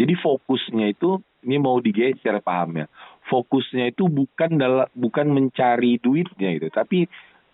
Jadi 0.00 0.14
fokusnya 0.16 0.96
itu 0.96 1.20
ini 1.44 1.60
mau 1.60 1.76
digeser 1.76 2.40
pahamnya. 2.40 2.88
Fokusnya 3.30 3.94
itu 3.94 4.10
bukan 4.10 4.58
dalam 4.58 4.90
bukan 4.90 5.30
mencari 5.30 6.02
duitnya 6.02 6.50
itu, 6.58 6.66
tapi 6.74 7.06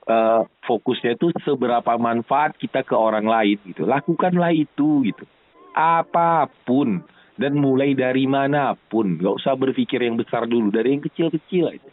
eh, 0.09 0.43
fokusnya 0.65 1.21
itu 1.21 1.37
seberapa 1.45 2.01
manfaat 2.01 2.57
kita 2.57 2.81
ke 2.81 2.97
orang 2.97 3.29
lain 3.29 3.61
gitu. 3.69 3.85
Lakukanlah 3.85 4.57
itu 4.57 5.05
gitu. 5.05 5.29
Apa 5.77 6.49
pun 6.65 7.05
dan 7.37 7.61
mulai 7.61 7.93
dari 7.93 8.25
mana 8.25 8.73
pun, 8.73 9.21
nggak 9.21 9.37
usah 9.37 9.53
berpikir 9.61 10.01
yang 10.01 10.17
besar 10.17 10.49
dulu, 10.49 10.73
dari 10.73 10.97
yang 10.97 11.05
kecil-kecil 11.05 11.69
aja. 11.69 11.91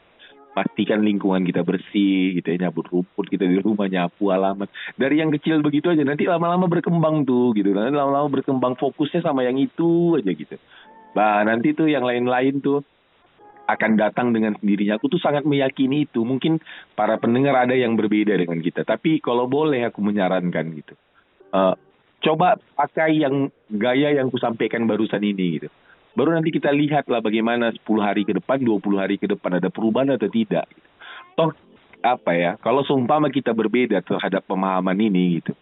Pastikan 0.53 1.03
lingkungan 1.03 1.43
kita 1.43 1.65
bersih, 1.65 2.39
gitu 2.39 2.47
ya, 2.47 2.69
nyabut 2.69 2.87
rumput 2.87 3.25
kita 3.27 3.43
di 3.43 3.59
rumah, 3.59 3.89
nyapu 3.89 4.31
halaman. 4.31 4.69
Dari 4.95 5.19
yang 5.19 5.33
kecil 5.33 5.59
begitu 5.65 5.91
aja, 5.91 6.05
nanti 6.05 6.29
lama-lama 6.29 6.69
berkembang 6.69 7.25
tuh, 7.25 7.51
gitu. 7.57 7.73
Nanti 7.73 7.91
lama-lama 7.91 8.29
berkembang 8.29 8.77
fokusnya 8.77 9.25
sama 9.25 9.43
yang 9.43 9.57
itu 9.57 10.15
aja 10.15 10.31
gitu. 10.31 10.55
Nah, 11.17 11.43
nanti 11.43 11.73
tuh 11.73 11.89
yang 11.89 12.05
lain-lain 12.05 12.61
tuh 12.61 12.85
akan 13.63 13.95
datang 13.95 14.35
dengan 14.35 14.55
sendirinya. 14.59 14.99
Aku 14.99 15.07
tuh 15.07 15.21
sangat 15.23 15.47
meyakini 15.47 16.03
itu. 16.07 16.23
Mungkin 16.27 16.59
para 16.97 17.15
pendengar 17.15 17.55
ada 17.63 17.75
yang 17.75 17.95
berbeda 17.95 18.35
dengan 18.35 18.59
kita. 18.59 18.83
Tapi 18.83 19.23
kalau 19.23 19.47
boleh 19.47 19.87
aku 19.87 20.03
menyarankan 20.03 20.65
gitu. 20.75 20.93
Eh, 21.53 21.75
coba 22.23 22.59
pakai 22.75 23.23
yang 23.23 23.47
gaya 23.71 24.15
yang 24.15 24.27
kusampaikan 24.27 24.87
barusan 24.87 25.23
ini 25.23 25.61
gitu. 25.61 25.69
Baru 26.13 26.29
nanti 26.29 26.53
kita 26.53 26.69
lihatlah 26.69 27.25
bagaimana 27.25 27.73
10 27.73 27.81
hari 27.97 28.21
ke 28.21 28.37
depan, 28.37 28.61
20 28.61 29.01
hari 29.01 29.17
ke 29.17 29.25
depan 29.25 29.57
ada 29.57 29.73
perubahan 29.73 30.13
atau 30.13 30.29
tidak. 30.29 30.69
Toh 31.33 31.49
apa 32.05 32.31
ya, 32.37 32.51
kalau 32.61 32.85
seumpama 32.85 33.33
kita 33.33 33.55
berbeda 33.55 34.03
terhadap 34.05 34.45
pemahaman 34.45 34.93
ini 34.99 35.41
gitu. 35.41 35.57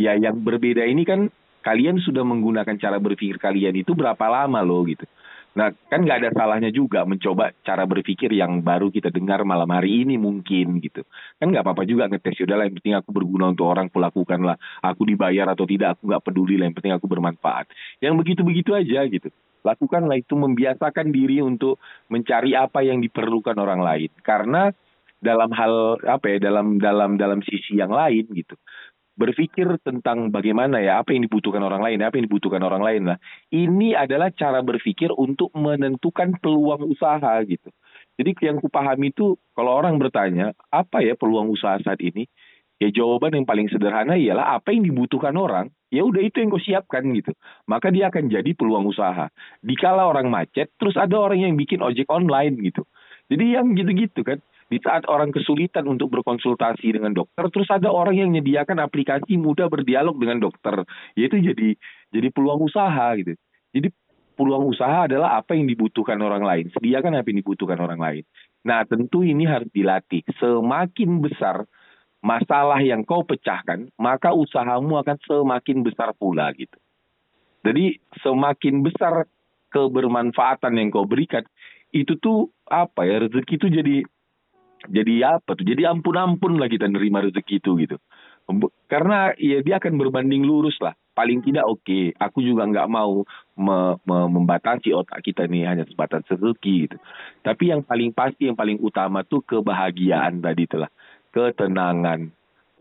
Ya 0.00 0.18
yang 0.18 0.42
berbeda 0.42 0.82
ini 0.88 1.06
kan 1.06 1.30
kalian 1.62 2.02
sudah 2.02 2.26
menggunakan 2.26 2.74
cara 2.82 2.98
berpikir 2.98 3.38
kalian 3.38 3.78
itu 3.78 3.94
berapa 3.94 4.26
lama 4.26 4.58
loh 4.66 4.82
gitu. 4.90 5.06
Nah, 5.52 5.68
kan 5.92 6.00
nggak 6.00 6.18
ada 6.24 6.30
salahnya 6.32 6.72
juga 6.72 7.04
mencoba 7.04 7.52
cara 7.60 7.84
berpikir 7.84 8.32
yang 8.32 8.64
baru 8.64 8.88
kita 8.88 9.12
dengar 9.12 9.44
malam 9.44 9.68
hari 9.68 10.00
ini 10.00 10.16
mungkin 10.16 10.80
gitu. 10.80 11.04
Kan 11.36 11.52
nggak 11.52 11.60
apa-apa 11.60 11.84
juga 11.84 12.08
ngetes 12.08 12.40
ya 12.40 12.48
lah 12.56 12.64
yang 12.64 12.76
penting 12.80 12.96
aku 12.96 13.12
berguna 13.12 13.52
untuk 13.52 13.68
orang, 13.68 13.92
aku 13.92 14.00
lakukan 14.00 14.40
lah. 14.40 14.56
Aku 14.80 15.04
dibayar 15.04 15.52
atau 15.52 15.68
tidak, 15.68 16.00
aku 16.00 16.08
nggak 16.08 16.24
peduli 16.24 16.56
lah. 16.56 16.72
Yang 16.72 16.76
penting 16.80 16.94
aku 16.96 17.04
bermanfaat. 17.04 17.68
Yang 18.00 18.14
begitu-begitu 18.24 18.70
aja 18.72 19.04
gitu. 19.04 19.28
Lakukanlah 19.62 20.16
itu 20.18 20.34
membiasakan 20.34 21.12
diri 21.12 21.44
untuk 21.44 21.76
mencari 22.08 22.56
apa 22.56 22.80
yang 22.80 23.04
diperlukan 23.04 23.54
orang 23.60 23.84
lain. 23.84 24.10
Karena 24.24 24.72
dalam 25.22 25.54
hal 25.54 26.02
apa 26.02 26.34
ya 26.34 26.38
dalam 26.42 26.82
dalam 26.82 27.14
dalam 27.14 27.38
sisi 27.46 27.78
yang 27.78 27.94
lain 27.94 28.26
gitu 28.34 28.58
berpikir 29.22 29.78
tentang 29.86 30.34
bagaimana 30.34 30.82
ya 30.82 30.98
apa 30.98 31.14
yang 31.14 31.30
dibutuhkan 31.30 31.62
orang 31.62 31.78
lain 31.78 32.02
apa 32.02 32.18
yang 32.18 32.26
dibutuhkan 32.26 32.58
orang 32.66 32.82
lain 32.82 33.02
lah. 33.14 33.18
Ini 33.54 33.94
adalah 33.94 34.34
cara 34.34 34.58
berpikir 34.66 35.14
untuk 35.14 35.54
menentukan 35.54 36.42
peluang 36.42 36.90
usaha 36.90 37.38
gitu. 37.46 37.70
Jadi 38.18 38.34
yang 38.42 38.58
kupahami 38.58 39.14
itu 39.14 39.38
kalau 39.54 39.78
orang 39.78 40.02
bertanya 40.02 40.50
apa 40.74 41.06
ya 41.06 41.14
peluang 41.14 41.54
usaha 41.54 41.78
saat 41.78 42.02
ini? 42.02 42.26
Ya 42.82 42.90
jawaban 42.90 43.30
yang 43.38 43.46
paling 43.46 43.70
sederhana 43.70 44.18
ialah 44.18 44.58
apa 44.58 44.74
yang 44.74 44.82
dibutuhkan 44.82 45.38
orang? 45.38 45.70
Ya 45.94 46.02
udah 46.02 46.18
itu 46.18 46.42
yang 46.42 46.50
kau 46.50 46.58
siapkan 46.58 47.06
gitu. 47.14 47.30
Maka 47.70 47.94
dia 47.94 48.10
akan 48.10 48.26
jadi 48.26 48.50
peluang 48.58 48.90
usaha. 48.90 49.30
Dikala 49.62 50.10
orang 50.10 50.26
macet 50.34 50.74
terus 50.82 50.98
ada 50.98 51.14
orang 51.14 51.46
yang 51.46 51.54
bikin 51.54 51.78
ojek 51.78 52.10
online 52.10 52.58
gitu. 52.58 52.82
Jadi 53.30 53.54
yang 53.54 53.78
gitu-gitu 53.78 54.26
kan 54.26 54.42
di 54.72 54.80
saat 54.80 55.04
orang 55.04 55.28
kesulitan 55.28 55.84
untuk 55.84 56.08
berkonsultasi 56.08 56.96
dengan 56.96 57.12
dokter, 57.12 57.44
terus 57.52 57.68
ada 57.68 57.92
orang 57.92 58.16
yang 58.16 58.32
menyediakan 58.32 58.80
aplikasi 58.80 59.36
mudah 59.36 59.68
berdialog 59.68 60.16
dengan 60.16 60.40
dokter, 60.40 60.88
yaitu 61.12 61.44
jadi 61.44 61.76
jadi 62.08 62.32
peluang 62.32 62.64
usaha 62.64 63.12
gitu. 63.20 63.36
Jadi 63.76 63.92
peluang 64.32 64.72
usaha 64.72 65.04
adalah 65.04 65.36
apa 65.36 65.52
yang 65.52 65.68
dibutuhkan 65.68 66.16
orang 66.24 66.40
lain, 66.40 66.72
sediakan 66.72 67.20
apa 67.20 67.28
yang 67.28 67.44
dibutuhkan 67.44 67.76
orang 67.84 68.00
lain. 68.00 68.24
Nah 68.64 68.88
tentu 68.88 69.20
ini 69.20 69.44
harus 69.44 69.68
dilatih. 69.76 70.24
Semakin 70.40 71.20
besar 71.20 71.68
masalah 72.24 72.80
yang 72.80 73.04
kau 73.04 73.28
pecahkan, 73.28 73.92
maka 74.00 74.32
usahamu 74.32 74.96
akan 75.04 75.20
semakin 75.28 75.84
besar 75.84 76.16
pula 76.16 76.48
gitu. 76.56 76.80
Jadi 77.60 78.00
semakin 78.24 78.80
besar 78.80 79.28
kebermanfaatan 79.68 80.80
yang 80.80 80.88
kau 80.88 81.04
berikan, 81.04 81.44
itu 81.92 82.16
tuh 82.16 82.48
apa 82.64 83.04
ya 83.04 83.20
rezeki 83.28 83.54
itu 83.60 83.68
jadi 83.68 83.96
jadi 84.90 85.38
apa 85.38 85.54
tuh? 85.54 85.62
Jadi 85.62 85.86
ampun-ampun 85.86 86.58
lah 86.58 86.66
kita 86.66 86.90
nerima 86.90 87.22
rezeki 87.22 87.62
itu 87.62 87.70
gitu. 87.78 87.96
Karena 88.90 89.30
ya 89.38 89.62
dia 89.62 89.78
akan 89.78 89.94
berbanding 90.00 90.42
lurus 90.42 90.74
lah. 90.82 90.98
Paling 91.12 91.44
tidak 91.44 91.68
oke. 91.68 91.84
Okay. 91.84 92.10
Aku 92.18 92.42
juga 92.42 92.66
nggak 92.66 92.88
mau 92.90 93.22
me, 93.54 94.00
me, 94.02 94.18
membatasi 94.26 94.90
otak 94.90 95.22
kita 95.22 95.46
nih 95.46 95.68
hanya 95.68 95.84
sebatas 95.86 96.26
rezeki 96.26 96.90
gitu. 96.90 96.96
Tapi 97.44 97.70
yang 97.70 97.86
paling 97.86 98.10
pasti, 98.10 98.50
yang 98.50 98.58
paling 98.58 98.82
utama 98.82 99.22
tuh 99.22 99.44
kebahagiaan 99.46 100.42
tadi 100.42 100.66
itulah. 100.66 100.90
Ketenangan, 101.32 102.28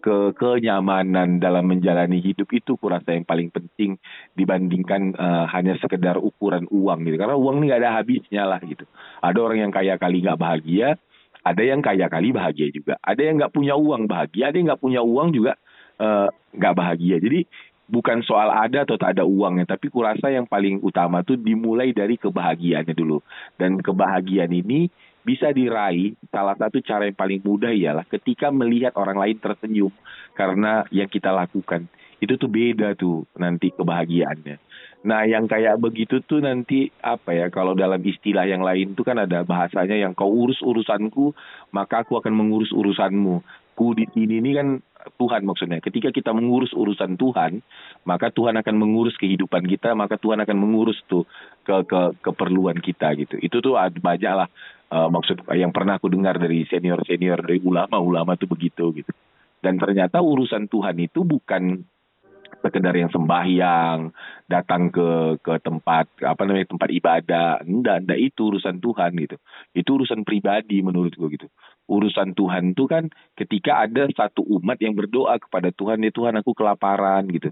ke 0.01 0.33
kenyamanan 0.33 1.37
dalam 1.37 1.69
menjalani 1.69 2.19
hidup 2.19 2.49
itu 2.51 2.75
kurasa 2.75 3.13
yang 3.13 3.23
paling 3.23 3.53
penting 3.53 4.01
dibandingkan 4.33 5.13
uh, 5.15 5.45
hanya 5.53 5.77
sekedar 5.77 6.17
ukuran 6.17 6.65
uang 6.73 7.05
gitu 7.05 7.21
karena 7.21 7.37
uang 7.37 7.61
ini 7.61 7.65
nggak 7.69 7.81
ada 7.85 7.93
habisnya 8.01 8.43
lah 8.49 8.59
gitu 8.65 8.83
ada 9.21 9.37
orang 9.37 9.69
yang 9.69 9.71
kaya 9.71 9.95
kali 10.01 10.25
nggak 10.25 10.41
bahagia 10.41 10.97
ada 11.41 11.63
yang 11.65 11.81
kaya 11.81 12.05
kali 12.05 12.29
bahagia 12.33 12.69
juga. 12.69 12.97
Ada 13.01 13.21
yang 13.25 13.41
nggak 13.41 13.53
punya 13.53 13.73
uang 13.73 14.05
bahagia. 14.05 14.53
Ada 14.53 14.55
yang 14.61 14.67
nggak 14.73 14.83
punya 14.83 15.01
uang 15.01 15.29
juga 15.33 15.53
eh, 15.97 16.27
nggak 16.57 16.73
uh, 16.73 16.77
bahagia. 16.77 17.17
Jadi 17.17 17.45
bukan 17.91 18.23
soal 18.23 18.53
ada 18.53 18.87
atau 18.87 18.95
tak 18.95 19.19
ada 19.19 19.27
uangnya, 19.27 19.67
tapi 19.67 19.91
kurasa 19.91 20.31
yang 20.31 20.47
paling 20.47 20.79
utama 20.79 21.25
tuh 21.25 21.35
dimulai 21.35 21.91
dari 21.91 22.15
kebahagiaannya 22.15 22.95
dulu. 22.95 23.19
Dan 23.57 23.81
kebahagiaan 23.81 24.53
ini 24.53 24.87
bisa 25.21 25.53
diraih 25.53 26.17
salah 26.33 26.57
satu 26.57 26.81
cara 26.81 27.05
yang 27.05 27.17
paling 27.17 27.41
mudah 27.45 27.69
ialah 27.69 28.05
ketika 28.09 28.49
melihat 28.49 28.97
orang 28.97 29.21
lain 29.21 29.37
tersenyum 29.37 29.93
karena 30.33 30.81
yang 30.89 31.05
kita 31.05 31.29
lakukan 31.29 31.85
itu 32.21 32.37
tuh 32.37 32.49
beda 32.49 32.93
tuh 32.97 33.25
nanti 33.37 33.73
kebahagiaannya. 33.73 34.57
Nah, 35.01 35.25
yang 35.25 35.49
kayak 35.49 35.81
begitu 35.81 36.21
tuh 36.21 36.45
nanti 36.45 36.93
apa 37.01 37.33
ya? 37.33 37.49
Kalau 37.49 37.73
dalam 37.73 37.97
istilah 38.05 38.45
yang 38.45 38.61
lain 38.61 38.93
tuh 38.93 39.01
kan 39.01 39.17
ada 39.17 39.41
bahasanya 39.41 39.97
yang 39.97 40.13
kau 40.13 40.29
urus 40.29 40.61
urusanku, 40.61 41.33
maka 41.73 42.05
aku 42.05 42.21
akan 42.21 42.33
mengurus 42.37 42.69
urusanmu. 42.69 43.41
Ku 43.73 43.97
di 43.97 44.05
sini 44.13 44.37
ini 44.37 44.53
kan 44.53 44.77
Tuhan 45.17 45.41
maksudnya. 45.41 45.81
Ketika 45.81 46.13
kita 46.13 46.29
mengurus 46.37 46.69
urusan 46.77 47.17
Tuhan, 47.17 47.65
maka 48.05 48.29
Tuhan 48.29 48.61
akan 48.61 48.75
mengurus 48.77 49.17
kehidupan 49.17 49.65
kita, 49.65 49.97
maka 49.97 50.21
Tuhan 50.21 50.37
akan 50.45 50.57
mengurus 50.61 51.01
tuh 51.09 51.25
ke 51.65 51.81
ke 51.89 52.01
keperluan 52.21 52.77
kita 52.77 53.17
gitu. 53.17 53.41
Itu 53.41 53.57
tuh 53.65 53.81
banyak 53.81 54.33
lah 54.37 54.45
uh, 54.93 55.09
maksud 55.09 55.49
yang 55.57 55.73
pernah 55.73 55.97
aku 55.97 56.13
dengar 56.13 56.37
dari 56.37 56.67
senior 56.69 57.01
senior 57.09 57.41
dari 57.41 57.57
ulama 57.63 57.97
ulama 57.97 58.37
tuh 58.37 58.53
begitu 58.53 58.93
gitu. 58.93 59.09
Dan 59.61 59.77
ternyata 59.77 60.21
urusan 60.21 60.69
Tuhan 60.69 60.97
itu 61.01 61.21
bukan 61.21 61.85
sekedar 62.61 62.93
yang 62.95 63.09
sembahyang, 63.09 64.13
datang 64.45 64.93
ke 64.93 65.37
ke 65.41 65.53
tempat 65.65 66.05
apa 66.23 66.41
namanya 66.45 66.69
tempat 66.69 66.89
ibadah, 66.93 67.49
enggak, 67.65 68.05
enggak 68.05 68.19
itu 68.21 68.41
urusan 68.53 68.77
Tuhan 68.79 69.11
gitu. 69.17 69.37
Itu 69.73 69.89
urusan 69.99 70.21
pribadi 70.23 70.79
menurut 70.85 71.13
gue 71.17 71.29
gitu. 71.35 71.47
Urusan 71.91 72.37
Tuhan 72.37 72.71
itu 72.71 72.87
kan 72.87 73.11
ketika 73.35 73.83
ada 73.83 74.07
satu 74.13 74.45
umat 74.61 74.79
yang 74.79 74.95
berdoa 74.95 75.35
kepada 75.41 75.73
Tuhan, 75.75 76.05
ya 76.05 76.11
Tuhan 76.13 76.37
aku 76.39 76.55
kelaparan 76.55 77.27
gitu. 77.33 77.49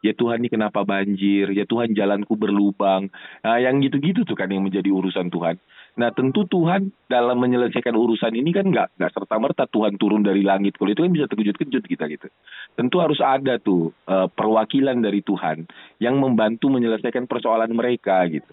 Ya 0.00 0.16
Tuhan 0.16 0.40
ini 0.40 0.48
kenapa 0.48 0.86
banjir? 0.86 1.52
Ya 1.52 1.68
Tuhan 1.68 1.92
jalanku 1.92 2.38
berlubang. 2.38 3.12
Nah, 3.44 3.58
yang 3.60 3.82
gitu-gitu 3.84 4.24
tuh 4.24 4.38
kan 4.38 4.48
yang 4.48 4.64
menjadi 4.64 4.88
urusan 4.88 5.28
Tuhan. 5.28 5.60
Nah 5.92 6.08
tentu 6.08 6.48
Tuhan 6.48 6.88
dalam 7.04 7.36
menyelesaikan 7.36 7.92
urusan 7.92 8.32
ini 8.32 8.48
kan 8.56 8.64
nggak 8.64 8.96
nggak 8.96 9.12
serta 9.12 9.36
merta 9.36 9.64
Tuhan 9.68 10.00
turun 10.00 10.24
dari 10.24 10.40
langit. 10.40 10.80
Kalau 10.80 10.88
itu 10.88 11.04
kan 11.04 11.12
bisa 11.12 11.28
terkejut-kejut 11.28 11.84
kita 11.84 12.04
gitu. 12.08 12.32
Tentu 12.72 12.96
harus 13.04 13.20
ada 13.20 13.60
tuh 13.60 13.92
uh, 14.08 14.24
perwakilan 14.32 15.04
dari 15.04 15.20
Tuhan 15.20 15.68
yang 16.00 16.16
membantu 16.16 16.72
menyelesaikan 16.72 17.28
persoalan 17.28 17.72
mereka 17.76 18.24
gitu. 18.32 18.48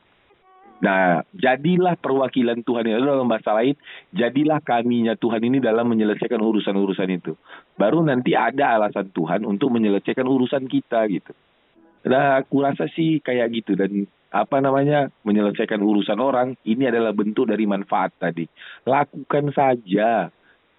Nah, 0.80 1.28
jadilah 1.36 2.00
perwakilan 2.00 2.64
Tuhan 2.64 2.88
itu 2.88 3.04
dalam 3.04 3.28
bahasa 3.28 3.52
lain, 3.52 3.76
jadilah 4.16 4.64
kaminya 4.64 5.12
Tuhan 5.20 5.44
ini 5.44 5.60
dalam 5.60 5.84
menyelesaikan 5.92 6.40
urusan-urusan 6.40 7.10
itu. 7.12 7.36
Baru 7.76 8.00
nanti 8.00 8.32
ada 8.32 8.80
alasan 8.80 9.12
Tuhan 9.12 9.44
untuk 9.44 9.76
menyelesaikan 9.76 10.24
urusan 10.24 10.72
kita 10.72 11.04
gitu. 11.12 11.36
Nah, 12.08 12.40
aku 12.40 12.64
rasa 12.64 12.88
sih 12.96 13.20
kayak 13.20 13.52
gitu 13.52 13.76
dan 13.76 14.08
apa 14.30 14.62
namanya 14.62 15.10
menyelesaikan 15.26 15.82
urusan 15.82 16.22
orang 16.22 16.54
ini 16.64 16.86
adalah 16.86 17.12
bentuk 17.12 17.50
dari 17.50 17.66
manfaat 17.66 18.14
tadi. 18.22 18.46
Lakukan 18.86 19.52
saja, 19.52 20.30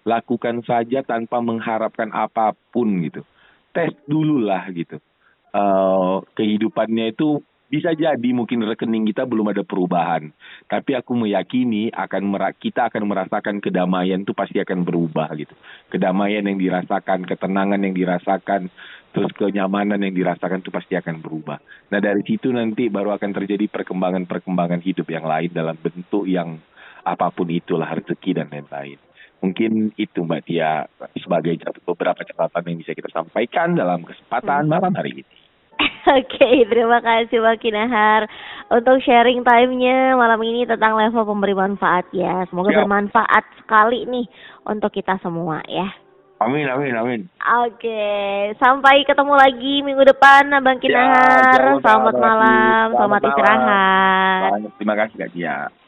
lakukan 0.07 0.63
saja 0.65 1.03
tanpa 1.03 1.43
mengharapkan 1.43 2.09
apa 2.15 2.55
pun 2.71 2.89
gitu. 3.05 3.21
Tes 3.75 3.93
dulu 4.07 4.41
lah 4.41 4.65
gitu. 4.71 4.97
Uh, 5.51 6.23
kehidupannya 6.33 7.11
itu 7.11 7.43
bisa 7.71 7.95
jadi 7.95 8.29
mungkin 8.35 8.67
rekening 8.67 9.07
kita 9.15 9.23
belum 9.23 9.55
ada 9.55 9.63
perubahan, 9.63 10.35
tapi 10.67 10.91
aku 10.91 11.15
meyakini 11.15 11.87
akan 11.87 12.35
kita 12.59 12.91
akan 12.91 13.07
merasakan 13.07 13.63
kedamaian 13.63 14.27
itu 14.27 14.35
pasti 14.35 14.59
akan 14.59 14.83
berubah 14.83 15.31
gitu. 15.39 15.55
Kedamaian 15.87 16.43
yang 16.43 16.59
dirasakan, 16.59 17.23
ketenangan 17.23 17.79
yang 17.79 17.95
dirasakan, 17.95 18.67
terus 19.15 19.31
kenyamanan 19.31 20.03
yang 20.03 20.11
dirasakan 20.11 20.59
itu 20.59 20.67
pasti 20.67 20.99
akan 20.99 21.23
berubah. 21.23 21.63
Nah 21.95 22.03
dari 22.03 22.19
situ 22.27 22.51
nanti 22.51 22.91
baru 22.91 23.15
akan 23.15 23.31
terjadi 23.39 23.71
perkembangan-perkembangan 23.71 24.83
hidup 24.83 25.07
yang 25.07 25.23
lain 25.23 25.55
dalam 25.55 25.79
bentuk 25.79 26.27
yang 26.27 26.59
apa 27.07 27.31
pun 27.31 27.47
itulah 27.47 27.87
rezeki 27.87 28.35
dan 28.35 28.51
lain-lain. 28.51 28.99
Mungkin 29.41 29.95
itu 29.95 30.21
Mbak 30.21 30.41
Tia 30.43 30.85
sebagai 31.17 31.55
beberapa 31.87 32.19
catatan 32.19 32.67
yang 32.67 32.77
bisa 32.83 32.93
kita 32.93 33.09
sampaikan 33.09 33.79
dalam 33.79 34.03
kesempatan 34.03 34.67
malam 34.67 34.91
hari 34.91 35.23
ini. 35.23 35.35
Oke, 36.17 36.37
okay, 36.37 36.65
terima 36.67 36.99
kasih 37.01 37.41
Mbak 37.41 37.57
Kinahar 37.61 38.21
untuk 38.69 39.01
sharing 39.05 39.45
time-nya 39.45 40.17
malam 40.17 40.41
ini 40.41 40.65
tentang 40.65 40.97
level 40.97 41.25
pemberi 41.25 41.53
manfaat 41.53 42.05
ya. 42.13 42.45
Semoga 42.49 42.73
Siap. 42.73 42.79
bermanfaat 42.83 43.43
sekali 43.61 44.05
nih 44.09 44.25
untuk 44.65 44.93
kita 44.93 45.17
semua 45.21 45.61
ya. 45.65 45.87
Amin, 46.41 46.65
amin, 46.65 46.93
amin. 46.97 47.21
Oke, 47.61 47.85
okay. 47.85 48.57
sampai 48.57 49.05
ketemu 49.05 49.37
lagi 49.37 49.85
minggu 49.85 50.01
depan 50.09 50.49
Bang 50.65 50.81
Kinahar. 50.81 51.77
Ya, 51.77 51.77
selamat 51.85 52.15
malam, 52.17 52.85
selamat, 52.91 52.97
selamat 52.97 53.21
istirahat. 53.29 54.51
Terima 54.81 54.95
kasih 54.97 55.15
Kak 55.21 55.31
Tia. 55.37 55.71